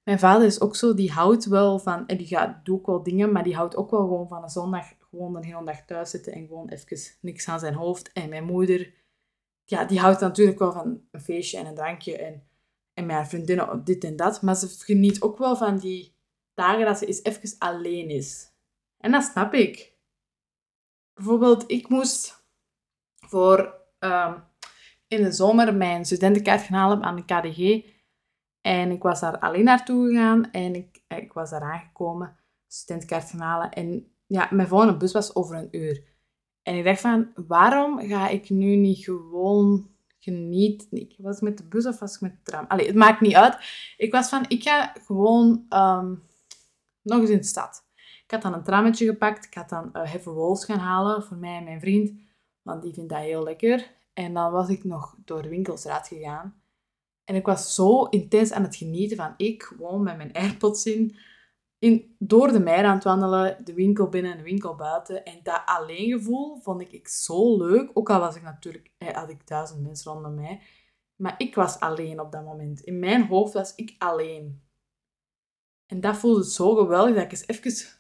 Mijn 0.04 0.20
vader 0.20 0.48
is 0.48 0.62
ook 0.62 0.76
zo, 0.76 0.94
die 0.94 1.12
houdt 1.12 1.46
wel 1.46 1.80
van, 1.80 2.08
en 2.08 2.18
die 2.18 2.28
gaat, 2.28 2.66
doet 2.66 2.80
ook 2.80 2.86
wel 2.86 3.04
dingen, 3.04 3.32
maar 3.32 3.44
die 3.44 3.56
houdt 3.56 3.76
ook 3.76 3.92
wel 3.92 4.00
gewoon 4.00 4.28
van 4.28 4.44
een 4.44 4.50
zondag 4.50 4.86
gewoon 5.10 5.36
een 5.36 5.44
hele 5.44 5.66
dag 5.66 5.86
thuis 5.86 6.10
zitten 6.10 6.34
en 6.34 6.48
gewoon 6.48 6.70
even 6.70 7.18
niks 7.22 7.48
aan 7.48 7.60
zijn 7.60 7.74
hoofd. 7.74 8.12
En 8.12 8.30
mijn 8.30 8.44
moeder, 8.44 8.94
ja, 9.64 9.86
die 9.86 10.00
houdt 10.00 10.20
natuurlijk 10.20 10.60
wel 10.60 10.72
van 10.72 11.02
een 11.12 11.22
feestje 11.22 11.58
en 11.58 11.66
een 11.66 11.76
drankje 11.76 12.18
en, 12.18 12.49
en 13.00 13.10
haar 13.10 13.28
vriendinnen 13.28 13.84
dit 13.84 14.04
en 14.04 14.16
dat. 14.16 14.42
Maar 14.42 14.56
ze 14.56 14.68
geniet 14.68 15.22
ook 15.22 15.38
wel 15.38 15.56
van 15.56 15.78
die 15.78 16.16
dagen 16.54 16.86
dat 16.86 16.98
ze 16.98 17.06
eens 17.06 17.24
even 17.24 17.56
alleen 17.60 18.10
is. 18.10 18.52
En 18.98 19.12
dat 19.12 19.24
snap 19.24 19.54
ik. 19.54 19.98
Bijvoorbeeld, 21.14 21.72
ik 21.72 21.90
moest 21.90 22.44
voor 23.16 23.76
um, 24.00 24.44
in 25.08 25.24
de 25.24 25.32
zomer 25.32 25.76
mijn 25.76 26.06
studentenkaart 26.06 26.62
gaan 26.62 26.78
halen 26.78 27.04
aan 27.04 27.16
de 27.16 27.26
KDG. 27.26 27.88
En 28.62 28.92
ik 28.92 29.02
was 29.02 29.20
daar 29.20 29.40
alleen 29.40 29.64
naartoe 29.64 30.08
gegaan 30.08 30.52
en 30.52 30.76
ik, 30.76 31.04
ik 31.08 31.34
was 31.34 31.50
daar 31.50 31.62
aangekomen, 31.62 32.38
studentenkaart 32.68 33.30
gaan 33.30 33.40
halen. 33.40 33.72
En 33.72 34.12
ja, 34.26 34.48
mijn 34.52 34.68
volgende 34.68 34.98
bus 34.98 35.12
was 35.12 35.36
over 35.36 35.56
een 35.56 35.68
uur. 35.72 36.04
En 36.64 36.76
ik 36.76 36.84
dacht 36.84 37.02
van, 37.02 37.32
waarom 37.48 38.00
ga 38.00 38.28
ik 38.28 38.50
nu 38.50 38.76
niet 38.76 39.04
gewoon 39.04 39.89
genieten? 40.20 40.88
Ik 40.92 41.16
was 41.18 41.40
met 41.40 41.58
de 41.58 41.64
bus 41.64 41.86
of 41.86 42.00
was 42.00 42.16
ik 42.16 42.22
met 42.22 42.32
de 42.32 42.52
tram? 42.52 42.66
Allee, 42.68 42.88
het 42.88 42.96
maakt 42.96 43.22
niet 43.22 43.36
uit. 43.36 43.58
Ik 43.98 44.12
was 44.12 44.30
van, 44.30 44.46
ik 44.48 44.64
ga 44.64 44.94
gewoon 45.06 45.66
ehm, 45.70 46.16
nog 47.02 47.20
eens 47.20 47.30
in 47.30 47.38
de 47.38 47.44
stad. 47.44 47.88
Ik 48.24 48.32
had 48.32 48.42
dan 48.42 48.54
een 48.54 48.64
trammetje 48.64 49.06
gepakt. 49.06 49.46
Ik 49.46 49.54
had 49.54 49.70
dan 49.70 49.90
uh, 49.94 50.04
Heavy 50.04 50.30
Rolls 50.30 50.66
gaan 50.66 50.80
halen 50.80 51.24
voor 51.24 51.38
mij 51.38 51.58
en 51.58 51.64
mijn 51.64 51.80
vriend. 51.80 52.12
Want 52.62 52.82
die 52.82 52.94
vindt 52.94 53.10
dat 53.10 53.20
heel 53.20 53.44
lekker. 53.44 53.92
En 54.14 54.34
dan 54.34 54.52
was 54.52 54.70
ik 54.70 54.84
nog 54.84 55.16
door 55.26 55.42
de 55.42 55.50
winkelstraat 55.50 56.08
gegaan. 56.08 56.62
En 57.24 57.36
ik 57.36 57.46
was 57.46 57.76
zo 57.76 58.04
intens 58.04 58.52
aan 58.52 58.64
het 58.64 58.76
genieten 58.76 59.18
van 59.18 59.34
ik 59.38 59.64
gewoon 59.64 60.04
met 60.04 60.18
mijn 60.18 60.34
AirPods 60.42 60.86
in, 60.86 61.16
in 61.80 62.16
door 62.20 62.52
de 62.52 62.60
mei 62.60 62.84
aan 62.84 62.96
het 62.96 63.04
wandelen, 63.04 63.66
de 63.66 63.74
winkel 63.74 64.10
binnen 64.10 64.32
en 64.32 64.38
de 64.38 64.44
winkel 64.44 64.76
buiten. 64.76 65.26
En 65.26 65.40
dat 65.44 65.62
alleengevoel 65.66 66.58
vond 66.58 66.82
ik, 66.82 66.92
ik 66.92 67.08
zo 67.08 67.58
leuk. 67.58 67.92
Ook 67.94 68.10
al 68.10 68.20
was 68.20 68.36
ik 68.36 68.42
natuurlijk, 68.42 68.92
had 69.14 69.30
ik 69.30 69.48
duizend 69.48 69.82
mensen 69.82 70.12
rondom 70.12 70.36
mij. 70.36 70.62
Maar 71.16 71.36
ik 71.38 71.56
was 71.56 71.80
alleen 71.80 72.20
op 72.20 72.32
dat 72.32 72.44
moment. 72.44 72.80
In 72.80 73.00
mijn 73.00 73.28
hoofd 73.28 73.54
was 73.54 73.76
ik 73.76 73.96
alleen. 73.98 74.62
En 75.86 76.02
dat 76.02 76.18
voelde 76.18 76.50
zo 76.50 76.76
geweldig 76.76 77.16
dat 77.16 77.24
ik 77.24 77.32
eens 77.32 77.48
even 77.48 78.00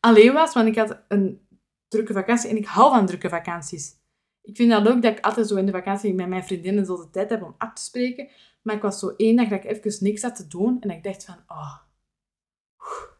alleen 0.00 0.32
was. 0.32 0.54
Want 0.54 0.68
ik 0.68 0.76
had 0.76 1.02
een 1.08 1.46
drukke 1.88 2.12
vakantie 2.12 2.50
en 2.50 2.56
ik 2.56 2.66
hou 2.66 2.94
van 2.94 3.06
drukke 3.06 3.28
vakanties. 3.28 3.96
Ik 4.42 4.56
vind 4.56 4.70
dat 4.70 4.82
leuk 4.82 5.02
dat 5.02 5.18
ik 5.18 5.24
altijd 5.24 5.48
zo 5.48 5.56
in 5.56 5.66
de 5.66 5.72
vakantie 5.72 6.14
met 6.14 6.28
mijn 6.28 6.44
vriendinnen 6.44 6.86
zo 6.86 6.96
de 6.96 7.10
tijd 7.10 7.30
heb 7.30 7.42
om 7.42 7.54
af 7.58 7.72
te 7.72 7.82
spreken. 7.82 8.28
Maar 8.62 8.74
ik 8.74 8.82
was 8.82 8.98
zo 8.98 9.08
één 9.16 9.36
dag 9.36 9.48
dat 9.48 9.64
ik 9.64 9.70
even 9.70 10.04
niks 10.04 10.22
had 10.22 10.36
te 10.36 10.46
doen. 10.46 10.80
En 10.80 10.90
ik 10.90 11.02
dacht 11.02 11.24
van, 11.24 11.36
oh, 11.46 11.87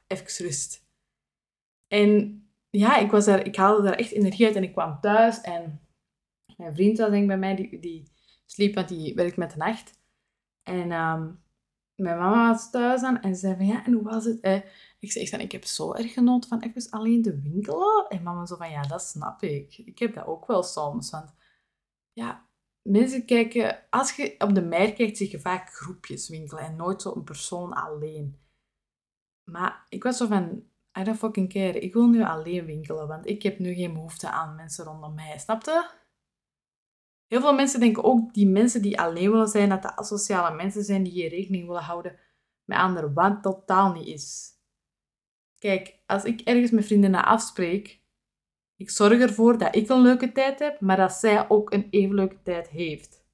even 0.08 0.44
rust. 0.44 0.86
En 1.88 2.42
ja, 2.70 2.96
ik, 2.96 3.10
was 3.10 3.24
daar, 3.24 3.46
ik 3.46 3.56
haalde 3.56 3.82
daar 3.82 3.96
echt 3.96 4.12
energie 4.12 4.46
uit 4.46 4.56
en 4.56 4.62
ik 4.62 4.72
kwam 4.72 5.00
thuis. 5.00 5.40
En 5.40 5.80
mijn 6.56 6.74
vriend 6.74 6.98
was 6.98 7.10
denk 7.10 7.22
ik 7.22 7.28
bij 7.28 7.38
mij, 7.38 7.56
die, 7.56 7.78
die 7.78 8.12
sliep, 8.46 8.74
want 8.74 8.88
die 8.88 9.14
werkt 9.14 9.36
met 9.36 9.50
de 9.50 9.56
nacht. 9.56 10.00
En 10.62 10.92
ehm, 10.92 11.30
mijn 11.94 12.18
mama 12.18 12.48
was 12.52 12.70
thuis 12.70 13.02
aan 13.02 13.20
en 13.20 13.34
ze 13.34 13.40
zei 13.40 13.56
van, 13.56 13.66
ja, 13.66 13.84
en 13.84 13.92
hoe 13.92 14.02
was 14.02 14.24
het? 14.24 14.64
Ik 14.98 15.12
zei 15.12 15.28
van, 15.28 15.40
ik 15.40 15.52
heb 15.52 15.64
zo 15.64 15.94
erg 15.94 16.12
genoten 16.12 16.48
van 16.48 16.60
even 16.60 16.90
alleen 16.90 17.22
te 17.22 17.40
winkelen. 17.40 18.06
En 18.08 18.22
mama 18.22 18.46
zo 18.46 18.56
van, 18.56 18.70
ja, 18.70 18.82
dat 18.82 19.02
snap 19.02 19.42
ik. 19.42 19.78
Ik 19.78 19.98
heb 19.98 20.14
dat 20.14 20.26
ook 20.26 20.46
wel 20.46 20.62
soms. 20.62 21.10
Want 21.10 21.34
ja, 22.12 22.48
mensen 22.82 23.24
kijken, 23.24 23.78
als 23.90 24.16
je 24.16 24.34
op 24.38 24.54
de 24.54 24.62
merk 24.62 24.94
kijkt, 24.96 25.16
zie 25.16 25.30
je 25.30 25.40
vaak 25.40 25.68
groepjes 25.70 26.28
winkelen 26.28 26.64
en 26.64 26.76
nooit 26.76 27.02
zo 27.02 27.14
een 27.14 27.24
persoon 27.24 27.72
alleen. 27.72 28.36
Maar 29.50 29.86
ik 29.88 30.02
was 30.02 30.16
zo 30.16 30.26
van, 30.26 30.64
I 30.98 31.04
don't 31.04 31.18
fucking 31.18 31.52
care. 31.52 31.78
Ik 31.78 31.92
wil 31.92 32.06
nu 32.06 32.22
alleen 32.22 32.64
winkelen, 32.64 33.08
want 33.08 33.26
ik 33.26 33.42
heb 33.42 33.58
nu 33.58 33.74
geen 33.74 33.92
behoefte 33.92 34.30
aan 34.30 34.54
mensen 34.54 34.84
rondom 34.84 35.14
mij. 35.14 35.38
Snapte? 35.38 35.90
Heel 37.26 37.40
veel 37.40 37.54
mensen 37.54 37.80
denken 37.80 38.04
ook, 38.04 38.34
die 38.34 38.46
mensen 38.46 38.82
die 38.82 39.00
alleen 39.00 39.30
willen 39.30 39.48
zijn, 39.48 39.68
dat 39.68 39.82
dat 39.82 39.96
asociale 39.96 40.56
mensen 40.56 40.84
zijn 40.84 41.02
die 41.02 41.12
geen 41.12 41.28
rekening 41.28 41.66
willen 41.66 41.82
houden 41.82 42.18
met 42.64 42.78
anderen, 42.78 43.12
wat 43.12 43.42
totaal 43.42 43.92
niet 43.92 44.06
is. 44.06 44.56
Kijk, 45.58 46.02
als 46.06 46.24
ik 46.24 46.40
ergens 46.40 46.70
met 46.70 46.86
vriendinnen 46.86 47.24
afspreek, 47.24 48.02
ik 48.76 48.90
zorg 48.90 49.20
ervoor 49.20 49.58
dat 49.58 49.76
ik 49.76 49.88
een 49.88 50.00
leuke 50.00 50.32
tijd 50.32 50.58
heb, 50.58 50.80
maar 50.80 50.96
dat 50.96 51.12
zij 51.12 51.48
ook 51.48 51.72
een 51.72 51.86
even 51.90 52.14
leuke 52.14 52.42
tijd 52.42 52.68
heeft. 52.68 53.26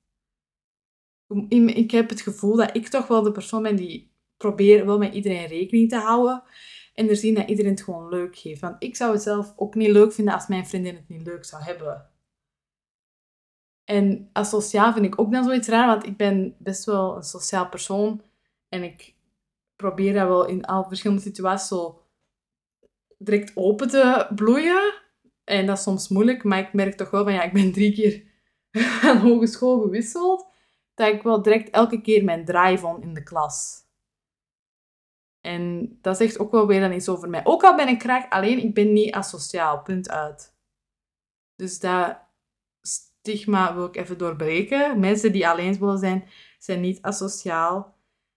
Ik 1.66 1.90
heb 1.90 2.08
het 2.08 2.20
gevoel 2.20 2.56
dat 2.56 2.76
ik 2.76 2.88
toch 2.88 3.06
wel 3.06 3.22
de 3.22 3.32
persoon 3.32 3.62
ben 3.62 3.76
die 3.76 4.13
probeert 4.44 4.84
wel 4.84 4.98
met 4.98 5.14
iedereen 5.14 5.46
rekening 5.46 5.88
te 5.88 5.96
houden 5.96 6.42
en 6.94 7.08
er 7.08 7.16
zien 7.16 7.34
dat 7.34 7.48
iedereen 7.48 7.70
het 7.70 7.82
gewoon 7.82 8.08
leuk 8.08 8.36
heeft. 8.36 8.60
Want 8.60 8.76
ik 8.78 8.96
zou 8.96 9.12
het 9.12 9.22
zelf 9.22 9.52
ook 9.56 9.74
niet 9.74 9.88
leuk 9.90 10.12
vinden 10.12 10.34
als 10.34 10.46
mijn 10.46 10.66
vriendin 10.66 10.94
het 10.94 11.08
niet 11.08 11.26
leuk 11.26 11.44
zou 11.44 11.62
hebben. 11.62 12.10
En 13.84 14.30
als 14.32 14.48
sociaal 14.48 14.92
vind 14.92 15.04
ik 15.04 15.20
ook 15.20 15.32
dan 15.32 15.44
zoiets 15.44 15.68
raar, 15.68 15.86
want 15.86 16.06
ik 16.06 16.16
ben 16.16 16.56
best 16.58 16.84
wel 16.84 17.16
een 17.16 17.22
sociaal 17.22 17.68
persoon 17.68 18.22
en 18.68 18.82
ik 18.82 19.14
probeer 19.76 20.12
dat 20.12 20.28
wel 20.28 20.46
in 20.46 20.64
al 20.64 20.84
verschillende 20.84 21.22
situaties 21.22 21.68
zo 21.68 22.02
direct 23.18 23.52
open 23.54 23.88
te 23.88 24.26
bloeien. 24.34 24.94
En 25.44 25.66
dat 25.66 25.76
is 25.76 25.82
soms 25.82 26.08
moeilijk, 26.08 26.44
maar 26.44 26.58
ik 26.58 26.72
merk 26.72 26.94
toch 26.94 27.10
wel 27.10 27.24
van 27.24 27.32
ja, 27.32 27.42
ik 27.42 27.52
ben 27.52 27.72
drie 27.72 27.92
keer 27.94 28.24
aan 29.08 29.18
hogeschool 29.18 29.80
gewisseld. 29.80 30.46
Dat 30.94 31.14
ik 31.14 31.22
wel 31.22 31.42
direct 31.42 31.70
elke 31.70 32.00
keer 32.00 32.24
mijn 32.24 32.44
draai 32.44 32.78
vond 32.78 33.02
in 33.02 33.14
de 33.14 33.22
klas. 33.22 33.83
En 35.44 35.98
dat 36.00 36.16
zegt 36.16 36.38
ook 36.38 36.50
wel 36.50 36.66
weer 36.66 36.80
dan 36.80 36.92
iets 36.92 37.08
over 37.08 37.28
mij. 37.28 37.44
Ook 37.44 37.64
al 37.64 37.76
ben 37.76 37.88
ik 37.88 38.02
graag 38.02 38.30
alleen, 38.30 38.58
ik 38.58 38.74
ben 38.74 38.92
niet 38.92 39.14
asociaal. 39.14 39.82
Punt 39.82 40.10
uit. 40.10 40.54
Dus 41.54 41.80
dat 41.80 42.18
stigma 42.80 43.74
wil 43.74 43.86
ik 43.86 43.96
even 43.96 44.18
doorbreken. 44.18 45.00
Mensen 45.00 45.32
die 45.32 45.48
alleen 45.48 45.78
willen 45.78 45.98
zijn, 45.98 46.28
zijn 46.58 46.80
niet 46.80 47.02
asociaal. 47.02 47.96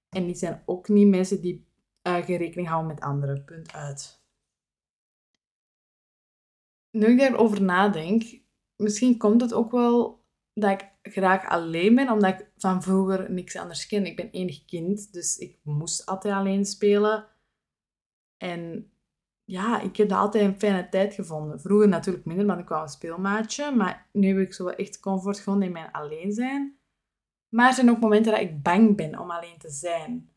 En 0.10 0.26
die 0.26 0.36
zijn 0.36 0.64
ook 0.66 0.88
niet 0.88 1.08
mensen 1.08 1.42
die 1.42 1.68
uh, 2.08 2.16
geen 2.16 2.38
rekening 2.38 2.68
houden 2.68 2.94
met 2.94 3.04
anderen. 3.04 3.44
Punt 3.46 3.74
uit 3.74 4.18
nu 6.98 7.08
ik 7.08 7.20
daarover 7.20 7.62
nadenk, 7.62 8.42
misschien 8.76 9.18
komt 9.18 9.42
het 9.42 9.54
ook 9.54 9.72
wel 9.72 10.26
dat 10.54 10.72
ik 10.72 10.92
graag 11.12 11.46
alleen 11.46 11.96
ben, 11.96 12.10
omdat 12.10 12.30
ik 12.30 12.50
van 12.58 12.84
vroeger 12.84 13.32
niks 13.32 13.56
anders 13.56 13.88
ken. 13.88 14.06
Ik 14.06 14.16
ben 14.16 14.30
enig 14.30 14.66
kind, 14.66 15.14
dus 15.14 15.38
ik 15.38 15.58
moest 15.64 16.06
altijd 16.06 16.34
alleen 16.34 16.66
spelen. 16.66 17.26
En 18.38 18.92
ja, 19.44 19.82
ik 19.82 19.98
heb 19.98 20.10
dat 20.10 20.18
altijd 20.18 20.44
een 20.44 20.60
fijne 20.60 20.90
tijd 20.90 21.14
gevonden. 21.14 21.60
Vroeger 21.60 21.88
natuurlijk 21.88 22.26
minder, 22.26 22.46
want 22.46 22.60
ik 22.60 22.68
was 22.68 22.82
een 22.82 22.90
speelmaatje. 22.90 23.72
Maar 23.72 24.10
nu 24.12 24.28
heb 24.28 24.38
ik 24.38 24.54
zo 24.54 24.68
echt 24.68 25.00
comfort 25.00 25.38
gevonden 25.38 25.68
in 25.68 25.74
mijn 25.74 25.92
alleen 25.92 26.32
zijn. 26.32 26.78
Maar 27.50 27.68
er 27.68 27.74
zijn 27.74 27.90
ook 27.90 28.00
momenten 28.00 28.32
dat 28.32 28.42
ik 28.42 28.62
bang 28.62 28.96
ben 28.96 29.20
om 29.20 29.32
alleen 29.32 29.58
te 29.58 29.70
zijn. 29.70 30.30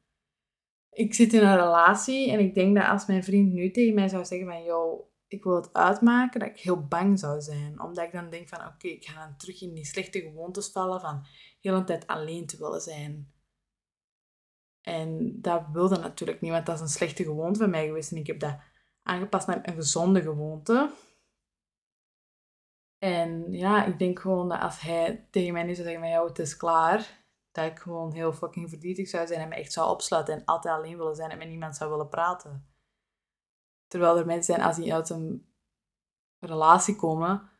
Ik 0.91 1.15
zit 1.15 1.33
in 1.33 1.43
een 1.43 1.57
relatie 1.57 2.31
en 2.31 2.39
ik 2.39 2.55
denk 2.55 2.77
dat 2.77 2.87
als 2.87 3.07
mijn 3.07 3.25
vriend 3.25 3.53
nu 3.53 3.71
tegen 3.71 3.95
mij 3.95 4.09
zou 4.09 4.25
zeggen 4.25 4.49
van... 4.49 4.62
Yo, 4.62 5.10
ik 5.31 5.45
wil 5.45 5.55
het 5.55 5.73
uitmaken 5.73 6.41
dat 6.41 6.49
ik 6.49 6.59
heel 6.59 6.87
bang 6.87 7.19
zou 7.19 7.41
zijn. 7.41 7.81
Omdat 7.81 8.05
ik 8.05 8.13
dan 8.13 8.31
denk 8.31 8.49
van, 8.49 8.67
oké, 8.67 8.89
ik 8.89 9.05
ga 9.05 9.25
dan 9.25 9.37
terug 9.37 9.63
in 9.63 9.75
die 9.75 9.85
slechte 9.85 10.21
gewoontes 10.21 10.69
vallen 10.69 11.01
van 11.01 11.27
heel 11.61 11.75
een 11.75 11.85
tijd 11.85 12.07
alleen 12.07 12.47
te 12.47 12.57
willen 12.57 12.81
zijn. 12.81 13.33
En 14.81 15.41
dat 15.41 15.63
wilde 15.73 15.99
natuurlijk 15.99 16.41
niet, 16.41 16.51
want 16.51 16.67
dat 16.67 16.75
is 16.75 16.81
een 16.81 16.89
slechte 16.89 17.25
gewoonte 17.25 17.59
van 17.59 17.71
mij 17.71 17.87
geweest. 17.87 18.11
En 18.11 18.17
ik 18.17 18.27
heb 18.27 18.41
dat 18.41 18.59
aangepast 19.03 19.47
naar 19.47 19.61
een 19.63 19.75
gezonde 19.75 20.23
gewoonte. 20.23 20.91
En 22.99 23.53
ja, 23.53 23.85
ik 23.85 23.99
denk 23.99 24.19
gewoon 24.19 24.49
dat 24.49 24.61
als 24.61 24.81
hij 24.81 25.27
tegen 25.31 25.53
mij 25.53 25.63
nu 25.63 25.75
zou 25.75 25.89
zeggen, 25.89 26.09
jou, 26.09 26.29
het 26.29 26.39
is 26.39 26.57
klaar. 26.57 27.25
Dat 27.53 27.67
ik 27.67 27.79
gewoon 27.79 28.13
heel 28.13 28.33
fucking 28.33 28.69
verdrietig 28.69 29.09
zou 29.09 29.27
zijn 29.27 29.41
en 29.41 29.49
me 29.49 29.55
echt 29.55 29.73
zou 29.73 29.91
opsluiten 29.91 30.35
en 30.35 30.45
altijd 30.45 30.75
alleen 30.75 30.97
willen 30.97 31.17
zijn 31.17 31.31
en 31.31 31.39
met 31.39 31.49
niemand 31.49 31.77
zou 31.77 31.91
willen 31.91 32.09
praten. 32.09 32.70
Terwijl 33.91 34.19
er 34.19 34.27
mensen 34.27 34.55
zijn, 34.55 34.67
als 34.67 34.77
die 34.77 34.95
uit 34.95 35.11
een 35.11 35.47
relatie 36.39 36.97
komen, 36.97 37.51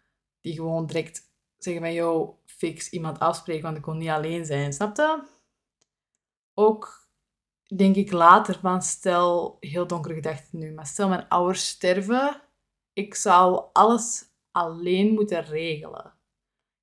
die 0.41 0.55
gewoon 0.55 0.87
direct 0.87 1.33
zeggen 1.59 1.83
van, 1.83 1.93
yo, 1.93 2.39
fix 2.45 2.91
iemand 2.91 3.19
afspreken, 3.19 3.63
want 3.63 3.77
ik 3.77 3.83
kon 3.83 3.99
niet 3.99 4.09
alleen 4.09 4.45
zijn. 4.45 4.73
Snap 4.73 4.97
je? 4.97 5.23
Ook, 6.55 7.09
denk 7.77 7.97
ik 7.97 8.13
later 8.13 8.59
van, 8.61 8.83
stel, 8.83 9.57
heel 9.61 9.87
donkere 9.87 10.15
gedachten 10.15 10.59
nu, 10.59 10.73
maar 10.73 10.87
stel 10.87 11.09
mijn 11.09 11.29
ouders 11.29 11.69
sterven, 11.69 12.43
ik 12.93 13.15
zou 13.15 13.65
alles 13.73 14.25
alleen 14.51 15.15
moeten 15.15 15.45
regelen. 15.45 16.13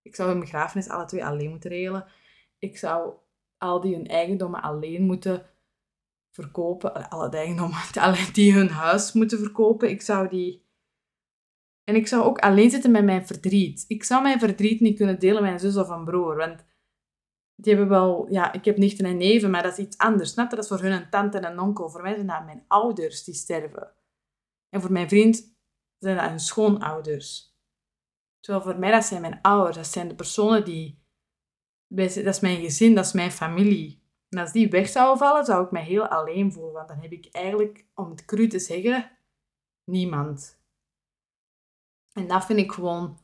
Ik 0.02 0.16
zou 0.16 0.30
hun 0.30 0.40
begrafenis 0.40 0.90
alle 0.90 1.06
twee 1.06 1.26
alleen 1.26 1.50
moeten 1.50 1.70
regelen. 1.70 2.06
Ik 2.60 2.78
zou 2.78 3.14
al 3.58 3.82
die 3.82 3.96
hun 3.96 4.08
eigendommen 4.08 4.62
alleen 4.62 5.04
moeten 5.04 5.50
verkopen. 6.42 7.10
Alle 7.10 7.30
eigendommen 7.30 8.34
die 8.34 8.54
hun 8.54 8.70
huis 8.70 9.14
moeten 9.14 9.40
verkopen. 9.40 9.90
Ik 9.90 10.02
zou 10.02 10.28
die... 10.30 10.66
En 11.84 11.96
ik 11.96 12.08
zou 12.08 12.24
ook 12.24 12.40
alleen 12.40 12.70
zitten 12.70 12.92
met 12.92 13.04
mijn 13.04 13.28
verdriet. 13.28 13.86
Ik 13.88 14.04
zou 14.04 14.22
mijn 14.22 14.40
verdriet 14.40 14.80
niet 14.80 14.98
kunnen 14.98 15.20
delen 15.20 15.44
met 15.44 15.52
een 15.52 15.60
zus 15.60 15.78
of 15.78 15.90
een 15.90 16.04
broer. 16.04 16.36
Want 16.36 16.66
die 17.56 17.74
hebben 17.74 17.90
wel... 17.90 18.32
Ja, 18.32 18.54
ik 18.54 18.66
heb 18.66 18.78
nichten 18.78 19.06
en 19.06 19.18
neven, 19.18 19.50
maar 19.50 19.64
dat 19.64 19.78
is 19.78 19.86
iets 19.86 19.98
anders. 19.98 20.32
Snap 20.32 20.50
Dat 20.50 20.60
is 20.60 20.68
voor 20.68 20.80
hun 20.80 20.92
een 20.92 21.10
tante 21.10 21.38
en 21.38 21.52
een 21.52 21.60
onkel. 21.60 21.90
Voor 21.90 22.02
mij 22.02 22.14
zijn 22.14 22.28
dat 22.28 22.46
mijn 22.46 22.66
ouders 22.68 23.24
die 23.24 23.34
sterven. 23.34 23.92
En 24.70 24.82
voor 24.82 24.92
mijn 24.92 25.10
vriend 25.10 25.56
zijn 25.98 26.16
dat 26.16 26.30
hun 26.30 26.40
schoonouders. 26.40 27.56
Terwijl 28.40 28.66
voor 28.66 28.80
mij, 28.80 28.92
dat 28.92 29.06
zijn 29.06 29.22
mijn 29.22 29.42
ouders. 29.42 29.76
Dat 29.76 29.88
zijn 29.88 30.08
de 30.08 30.16
personen 30.16 30.66
die... 30.66 31.06
Dat 31.88 32.16
is 32.16 32.40
mijn 32.40 32.62
gezin, 32.62 32.96
dat 32.96 33.06
is 33.06 33.14
mijn 33.14 33.32
familie. 33.32 33.97
En 34.30 34.38
als 34.38 34.52
die 34.52 34.70
weg 34.70 34.88
zouden 34.88 35.18
vallen, 35.18 35.46
zou 35.46 35.66
ik 35.66 35.72
me 35.72 35.80
heel 35.80 36.08
alleen 36.08 36.52
voelen. 36.52 36.74
Want 36.74 36.88
dan 36.88 37.00
heb 37.00 37.12
ik 37.12 37.28
eigenlijk, 37.32 37.86
om 37.94 38.10
het 38.10 38.26
cru 38.26 38.48
te 38.48 38.60
zeggen, 38.60 39.18
niemand. 39.84 40.62
En 42.12 42.28
dat 42.28 42.46
vind 42.46 42.60
ik 42.60 42.72
gewoon 42.72 43.18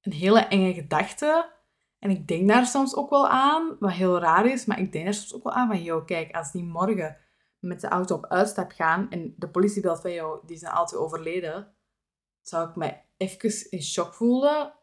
een 0.00 0.12
hele 0.12 0.40
enge 0.40 0.74
gedachte. 0.74 1.50
En 1.98 2.10
ik 2.10 2.28
denk 2.28 2.48
daar 2.48 2.66
soms 2.66 2.96
ook 2.96 3.10
wel 3.10 3.28
aan, 3.28 3.76
wat 3.78 3.92
heel 3.92 4.18
raar 4.18 4.46
is, 4.46 4.64
maar 4.64 4.78
ik 4.78 4.92
denk 4.92 5.04
daar 5.04 5.14
soms 5.14 5.34
ook 5.34 5.42
wel 5.42 5.52
aan 5.52 5.68
van, 5.68 5.82
joh, 5.82 6.06
kijk, 6.06 6.34
als 6.34 6.52
die 6.52 6.64
morgen 6.64 7.16
met 7.58 7.80
de 7.80 7.88
auto 7.88 8.14
op 8.14 8.26
uitstap 8.26 8.70
gaan 8.70 9.10
en 9.10 9.34
de 9.36 9.48
politie 9.48 9.82
belt 9.82 10.00
van, 10.00 10.12
jou, 10.12 10.46
die 10.46 10.56
zijn 10.56 10.72
altijd 10.72 11.00
overleden, 11.00 11.74
zou 12.40 12.68
ik 12.68 12.76
me 12.76 12.96
even 13.16 13.70
in 13.70 13.82
shock 13.82 14.14
voelen. 14.14 14.74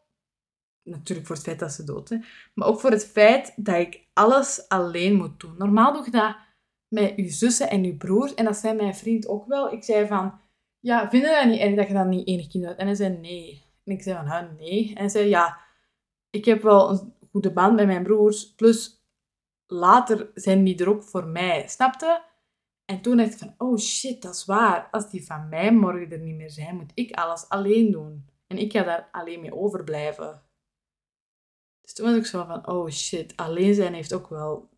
Natuurlijk 0.90 1.26
voor 1.26 1.36
het 1.36 1.44
feit 1.44 1.58
dat 1.58 1.72
ze 1.72 1.84
dood 1.84 2.08
zijn. 2.08 2.24
Maar 2.54 2.68
ook 2.68 2.80
voor 2.80 2.90
het 2.90 3.06
feit 3.06 3.52
dat 3.56 3.76
ik 3.76 4.06
alles 4.12 4.68
alleen 4.68 5.14
moet 5.14 5.40
doen. 5.40 5.54
Normaal 5.58 5.92
doe 5.92 6.04
je 6.04 6.10
dat 6.10 6.36
met 6.88 7.12
je 7.16 7.28
zussen 7.28 7.70
en 7.70 7.84
je 7.84 7.96
broers. 7.96 8.34
En 8.34 8.44
dat 8.44 8.56
zei 8.56 8.76
mijn 8.76 8.94
vriend 8.94 9.28
ook 9.28 9.46
wel. 9.46 9.72
Ik 9.72 9.84
zei 9.84 10.06
van, 10.06 10.40
ja, 10.80 11.10
vind 11.10 11.22
je 11.22 11.30
dat 11.30 11.46
niet 11.46 11.60
erg 11.60 11.74
dat 11.74 11.86
je 11.86 11.92
dan 11.92 12.08
niet 12.08 12.28
enig 12.28 12.46
kind 12.46 12.64
hebt? 12.64 12.78
En 12.78 12.86
hij 12.86 12.94
zei 12.94 13.18
nee. 13.18 13.62
En 13.84 13.92
ik 13.92 14.02
zei 14.02 14.16
van, 14.16 14.26
huh, 14.26 14.58
nee. 14.58 14.88
En 14.88 14.96
hij 14.96 15.08
zei, 15.08 15.28
ja, 15.28 15.58
ik 16.30 16.44
heb 16.44 16.62
wel 16.62 16.90
een 16.90 17.14
goede 17.30 17.52
band 17.52 17.76
met 17.76 17.86
mijn 17.86 18.02
broers. 18.02 18.54
Plus, 18.54 19.04
later 19.66 20.30
zijn 20.34 20.64
die 20.64 20.78
er 20.78 20.88
ook 20.88 21.02
voor 21.02 21.26
mij. 21.26 21.68
Snapte? 21.68 22.22
En 22.84 23.00
toen 23.00 23.16
dacht 23.16 23.32
ik 23.32 23.38
van, 23.38 23.54
oh 23.58 23.78
shit, 23.78 24.22
dat 24.22 24.34
is 24.34 24.44
waar. 24.44 24.88
Als 24.90 25.10
die 25.10 25.24
van 25.26 25.48
mij 25.48 25.72
morgen 25.72 26.12
er 26.12 26.18
niet 26.18 26.36
meer 26.36 26.50
zijn, 26.50 26.76
moet 26.76 26.92
ik 26.94 27.12
alles 27.12 27.48
alleen 27.48 27.90
doen. 27.90 28.28
En 28.46 28.58
ik 28.58 28.72
ga 28.72 28.82
daar 28.82 29.08
alleen 29.12 29.40
mee 29.40 29.54
overblijven. 29.54 30.42
Dus 31.90 31.98
toen 31.98 32.08
was 32.10 32.18
ik 32.20 32.26
zo 32.26 32.44
van, 32.44 32.68
oh 32.68 32.90
shit, 32.90 33.36
alleen 33.36 33.74
zijn 33.74 33.94
heeft 33.94 34.12
ook 34.12 34.28
wel 34.28 34.68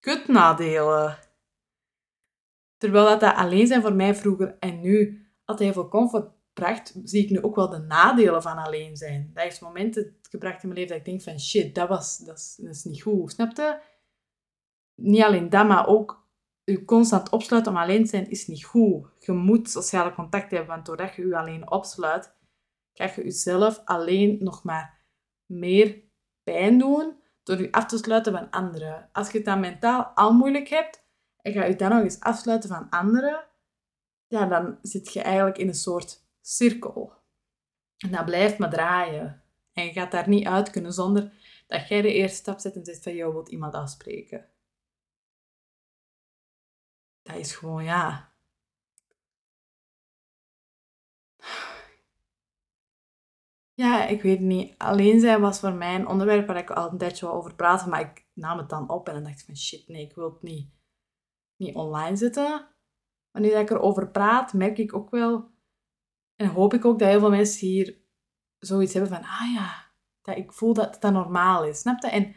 kutnadelen. 0.00 1.18
Terwijl 2.76 3.04
dat, 3.04 3.20
dat 3.20 3.34
alleen 3.34 3.66
zijn 3.66 3.82
voor 3.82 3.94
mij 3.94 4.14
vroeger 4.14 4.56
en 4.58 4.80
nu 4.80 5.26
altijd 5.44 5.72
heel 5.72 5.82
veel 5.82 5.90
comfort 5.90 6.30
bracht, 6.52 6.94
zie 7.04 7.24
ik 7.24 7.30
nu 7.30 7.42
ook 7.42 7.54
wel 7.54 7.68
de 7.68 7.78
nadelen 7.78 8.42
van 8.42 8.56
alleen 8.56 8.96
zijn. 8.96 9.30
Dat 9.32 9.42
heeft 9.42 9.60
momenten 9.60 10.16
gebracht 10.30 10.62
in 10.62 10.68
mijn 10.68 10.80
leven 10.80 10.96
dat 10.96 11.06
ik 11.06 11.12
denk 11.12 11.22
van 11.22 11.40
shit, 11.40 11.74
dat, 11.74 11.88
was, 11.88 12.18
dat, 12.18 12.58
is, 12.68 12.84
niet 12.84 13.02
goed. 13.02 13.30
Snapte? 13.30 13.80
Niet 14.94 15.22
alleen 15.22 15.50
dat, 15.50 15.66
maar 15.66 15.86
ook 15.86 16.26
je 16.64 16.84
constant 16.84 17.28
opsluiten 17.28 17.72
om 17.72 17.78
alleen 17.78 18.02
te 18.02 18.08
zijn 18.08 18.30
is 18.30 18.46
niet 18.46 18.64
goed. 18.64 19.06
Je 19.18 19.32
moet 19.32 19.70
sociale 19.70 20.14
contact 20.14 20.50
hebben, 20.50 20.68
want 20.68 20.86
doordat 20.86 21.14
je 21.14 21.26
je 21.26 21.36
alleen 21.36 21.70
opsluit, 21.70 22.34
krijg 22.92 23.14
je 23.16 23.22
jezelf 23.22 23.82
alleen 23.84 24.36
nog 24.40 24.64
maar 24.64 25.02
meer 25.46 26.03
pijn 26.44 26.78
doen 26.78 27.22
door 27.42 27.60
je 27.60 27.72
af 27.72 27.86
te 27.86 27.98
sluiten 27.98 28.32
van 28.32 28.50
anderen. 28.50 29.08
Als 29.12 29.30
je 29.30 29.36
het 29.36 29.46
dan 29.46 29.60
mentaal 29.60 30.04
al 30.04 30.32
moeilijk 30.32 30.68
hebt 30.68 31.04
en 31.42 31.52
ga 31.52 31.64
je 31.64 31.76
dan 31.76 31.90
nog 31.90 32.02
eens 32.02 32.20
afsluiten 32.20 32.68
van 32.68 32.90
anderen, 32.90 33.44
ja, 34.26 34.46
dan 34.46 34.78
zit 34.82 35.12
je 35.12 35.22
eigenlijk 35.22 35.58
in 35.58 35.68
een 35.68 35.74
soort 35.74 36.24
cirkel. 36.40 37.12
En 37.98 38.10
dat 38.10 38.24
blijft 38.24 38.58
maar 38.58 38.70
draaien. 38.70 39.42
En 39.72 39.84
je 39.84 39.92
gaat 39.92 40.10
daar 40.10 40.28
niet 40.28 40.46
uit 40.46 40.70
kunnen 40.70 40.92
zonder 40.92 41.32
dat 41.66 41.88
jij 41.88 42.02
de 42.02 42.12
eerste 42.12 42.36
stap 42.36 42.58
zet 42.58 42.76
en 42.76 42.84
zegt 42.84 43.02
van, 43.02 43.14
jou 43.14 43.32
wilt 43.32 43.48
iemand 43.48 43.74
afspreken. 43.74 44.48
Dat 47.22 47.36
is 47.36 47.56
gewoon, 47.56 47.84
ja. 47.84 48.33
Ja, 53.74 54.06
ik 54.06 54.22
weet 54.22 54.40
niet. 54.40 54.78
Alleen 54.78 55.20
zijn 55.20 55.40
was 55.40 55.60
voor 55.60 55.72
mij 55.72 55.94
een 55.94 56.08
onderwerp 56.08 56.46
waar 56.46 56.56
ik 56.56 56.70
al 56.70 56.90
een 56.90 56.98
tijdje 56.98 57.28
over 57.28 57.54
praatte, 57.54 57.88
maar 57.88 58.00
ik 58.00 58.26
nam 58.34 58.58
het 58.58 58.68
dan 58.68 58.90
op 58.90 59.08
en 59.08 59.14
dan 59.14 59.22
dacht 59.22 59.40
ik 59.40 59.44
van 59.44 59.56
shit, 59.56 59.88
nee, 59.88 60.02
ik 60.02 60.14
wil 60.14 60.32
het 60.32 60.42
niet, 60.42 60.70
niet 61.56 61.74
online 61.74 62.16
zetten. 62.16 62.68
Maar 63.30 63.42
nu 63.42 63.50
dat 63.50 63.60
ik 63.60 63.70
erover 63.70 64.10
praat, 64.10 64.52
merk 64.52 64.78
ik 64.78 64.94
ook 64.94 65.10
wel 65.10 65.52
en 66.36 66.46
hoop 66.46 66.74
ik 66.74 66.84
ook 66.84 66.98
dat 66.98 67.08
heel 67.08 67.20
veel 67.20 67.30
mensen 67.30 67.66
hier 67.66 67.98
zoiets 68.58 68.92
hebben 68.92 69.10
van, 69.10 69.22
ah 69.22 69.52
ja, 69.54 69.92
dat 70.22 70.36
ik 70.36 70.52
voel 70.52 70.74
dat 70.74 71.00
dat 71.00 71.12
normaal 71.12 71.64
is. 71.64 71.80
Snap 71.80 72.02
je? 72.02 72.08
En 72.08 72.34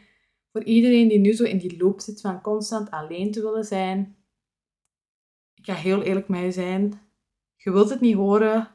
voor 0.52 0.64
iedereen 0.64 1.08
die 1.08 1.18
nu 1.18 1.32
zo 1.32 1.44
in 1.44 1.58
die 1.58 1.78
loop 1.78 2.00
zit 2.00 2.20
van 2.20 2.40
constant 2.40 2.90
alleen 2.90 3.32
te 3.32 3.42
willen 3.42 3.64
zijn, 3.64 4.16
ik 5.54 5.64
ga 5.64 5.74
heel 5.74 6.02
eerlijk 6.02 6.28
met 6.28 6.40
je 6.40 6.52
zijn. 6.52 7.00
Je 7.56 7.70
wilt 7.70 7.90
het 7.90 8.00
niet 8.00 8.14
horen, 8.14 8.68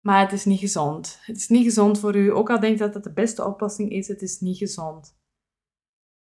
maar 0.00 0.20
het 0.20 0.32
is 0.32 0.44
niet 0.44 0.58
gezond. 0.58 1.18
Het 1.20 1.36
is 1.36 1.48
niet 1.48 1.64
gezond 1.64 1.98
voor 1.98 2.16
u. 2.16 2.32
Ook 2.32 2.50
al 2.50 2.60
denkt 2.60 2.78
dat 2.78 2.94
het 2.94 3.04
de 3.04 3.12
beste 3.12 3.44
oplossing 3.44 3.90
is, 3.90 4.08
het 4.08 4.22
is 4.22 4.40
niet 4.40 4.56
gezond. 4.56 5.16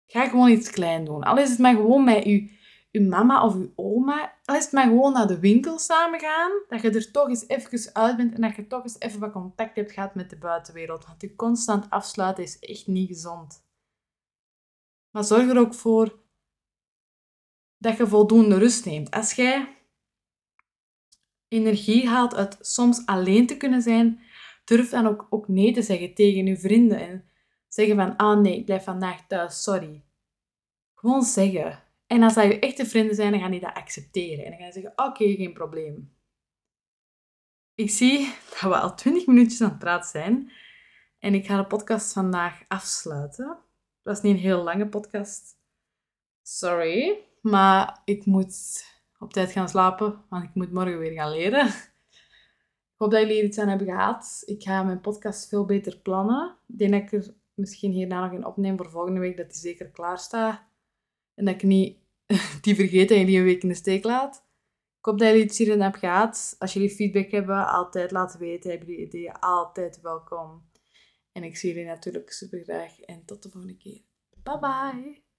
Ga 0.07 0.29
gewoon 0.29 0.51
iets 0.51 0.71
klein 0.71 1.05
doen. 1.05 1.23
Al 1.23 1.39
is 1.39 1.51
het 1.51 1.59
maar 1.59 1.75
gewoon 1.75 2.05
met 2.05 2.25
uw, 2.25 2.49
uw 2.93 3.09
mama 3.09 3.45
of 3.45 3.55
uw 3.55 3.73
oma. 3.75 4.39
Al 4.45 4.55
is 4.55 4.65
het 4.65 4.73
maar 4.73 4.87
gewoon 4.87 5.13
naar 5.13 5.27
de 5.27 5.41
winkel 5.41 5.79
samen 5.79 6.21
gaan. 6.21 6.51
Dat 6.69 6.81
je 6.81 6.91
er 6.91 7.11
toch 7.11 7.29
eens 7.29 7.49
even 7.49 7.95
uit 7.95 8.17
bent 8.17 8.35
en 8.35 8.41
dat 8.41 8.57
je 8.57 8.67
toch 8.67 8.83
eens 8.83 9.01
even 9.01 9.21
wat 9.21 9.33
contact 9.33 9.77
hebt 9.77 9.93
gehad 9.93 10.15
met 10.15 10.31
de 10.31 10.39
buitenwereld. 10.39 11.07
Want 11.07 11.21
je 11.21 11.35
constant 11.35 11.91
afsluiten 11.91 12.45
is 12.45 12.59
echt 12.59 12.87
niet 12.87 13.09
gezond. 13.09 13.69
Maar 15.11 15.25
zorg 15.25 15.49
er 15.49 15.59
ook 15.59 15.75
voor 15.75 16.19
dat 17.79 17.97
je 17.97 18.07
voldoende 18.07 18.59
rust 18.59 18.85
neemt. 18.85 19.11
Als 19.11 19.33
jij 19.33 19.80
energie 21.51 22.09
haalt 22.09 22.35
uit 22.35 22.59
soms 22.61 23.07
alleen 23.07 23.47
te 23.47 23.57
kunnen 23.57 23.83
zijn, 23.83 24.21
durf 24.65 24.91
dan 24.91 25.07
ook, 25.07 25.27
ook 25.31 25.49
nee 25.49 25.73
te 25.73 25.83
zeggen 25.83 26.15
tegen 26.15 26.47
je 26.47 26.57
vrienden 26.57 27.01
en 27.01 27.25
zeggen 27.69 27.97
van, 27.97 28.17
ah 28.17 28.41
nee, 28.41 28.59
ik 28.59 28.65
blijf 28.65 28.85
vandaag 28.85 29.27
thuis, 29.27 29.63
sorry. 29.63 30.03
Gewoon 30.95 31.23
zeggen. 31.23 31.83
En 32.07 32.23
als 32.23 32.35
dat 32.35 32.45
je 32.45 32.59
echte 32.59 32.87
vrienden 32.87 33.15
zijn, 33.15 33.31
dan 33.31 33.41
gaan 33.41 33.51
die 33.51 33.61
dat 33.61 33.75
accepteren. 33.75 34.45
En 34.45 34.51
dan 34.51 34.61
gaan 34.61 34.73
ze 34.73 34.81
zeggen, 34.81 35.07
oké, 35.07 35.35
geen 35.35 35.53
probleem. 35.53 36.13
Ik 37.75 37.91
zie 37.91 38.35
dat 38.51 38.61
we 38.61 38.79
al 38.79 38.95
20 38.95 39.27
minuutjes 39.27 39.61
aan 39.61 39.69
het 39.69 39.79
praten 39.79 40.11
zijn. 40.11 40.53
En 41.19 41.35
ik 41.35 41.47
ga 41.47 41.57
de 41.57 41.67
podcast 41.67 42.13
vandaag 42.13 42.63
afsluiten. 42.69 43.49
Het 43.49 43.59
was 44.03 44.23
niet 44.23 44.35
een 44.35 44.41
heel 44.41 44.63
lange 44.63 44.89
podcast. 44.89 45.59
Sorry. 46.43 47.19
Maar 47.43 48.03
ik 48.05 48.25
moet 48.25 48.85
op 49.21 49.33
tijd 49.33 49.53
gaan 49.53 49.69
slapen, 49.69 50.25
want 50.29 50.45
ik 50.45 50.55
moet 50.55 50.73
morgen 50.73 50.99
weer 50.99 51.13
gaan 51.13 51.31
leren. 51.31 51.67
Ik 51.67 53.07
hoop 53.07 53.11
dat 53.11 53.21
jullie 53.21 53.45
iets 53.45 53.59
aan 53.59 53.69
hebben 53.69 53.87
gehad. 53.87 54.43
Ik 54.45 54.63
ga 54.63 54.83
mijn 54.83 55.01
podcast 55.01 55.49
veel 55.49 55.65
beter 55.65 55.99
plannen. 55.99 56.57
Ik 56.67 56.79
denk 56.79 56.95
ik 56.95 57.13
er 57.13 57.35
misschien 57.55 57.93
hierna 57.93 58.25
nog 58.25 58.33
een 58.33 58.47
opneem 58.47 58.77
voor 58.77 58.91
volgende 58.91 59.21
week, 59.21 59.37
dat 59.37 59.51
die 59.51 59.59
zeker 59.59 59.91
klaar 59.91 60.19
staat. 60.19 60.63
En 61.35 61.45
dat 61.45 61.55
ik 61.55 61.63
niet 61.63 61.99
die 62.63 62.75
vergeet 62.75 63.11
en 63.11 63.19
jullie 63.19 63.39
een 63.39 63.45
week 63.45 63.63
in 63.63 63.69
de 63.69 63.75
steek 63.75 64.05
laat. 64.05 64.49
Ik 64.99 65.07
hoop 65.07 65.19
dat 65.19 65.29
jullie 65.29 65.45
iets 65.45 65.59
hierin 65.59 65.81
hebben 65.81 66.01
gehad. 66.01 66.57
Als 66.59 66.73
jullie 66.73 66.91
feedback 66.91 67.31
hebben, 67.31 67.69
altijd 67.69 68.11
laten 68.11 68.41
weten. 68.41 68.71
Hebben 68.71 68.89
jullie 68.89 69.07
ideeën, 69.07 69.39
altijd 69.39 70.01
welkom. 70.01 70.69
En 71.33 71.45
ik 71.45 71.57
zie 71.57 71.75
jullie 71.75 71.89
natuurlijk 71.89 72.33
super 72.33 72.63
graag. 72.63 73.01
En 73.01 73.25
tot 73.25 73.43
de 73.43 73.51
volgende 73.51 73.77
keer. 73.77 74.03
Bye 74.43 74.59
bye! 74.59 75.30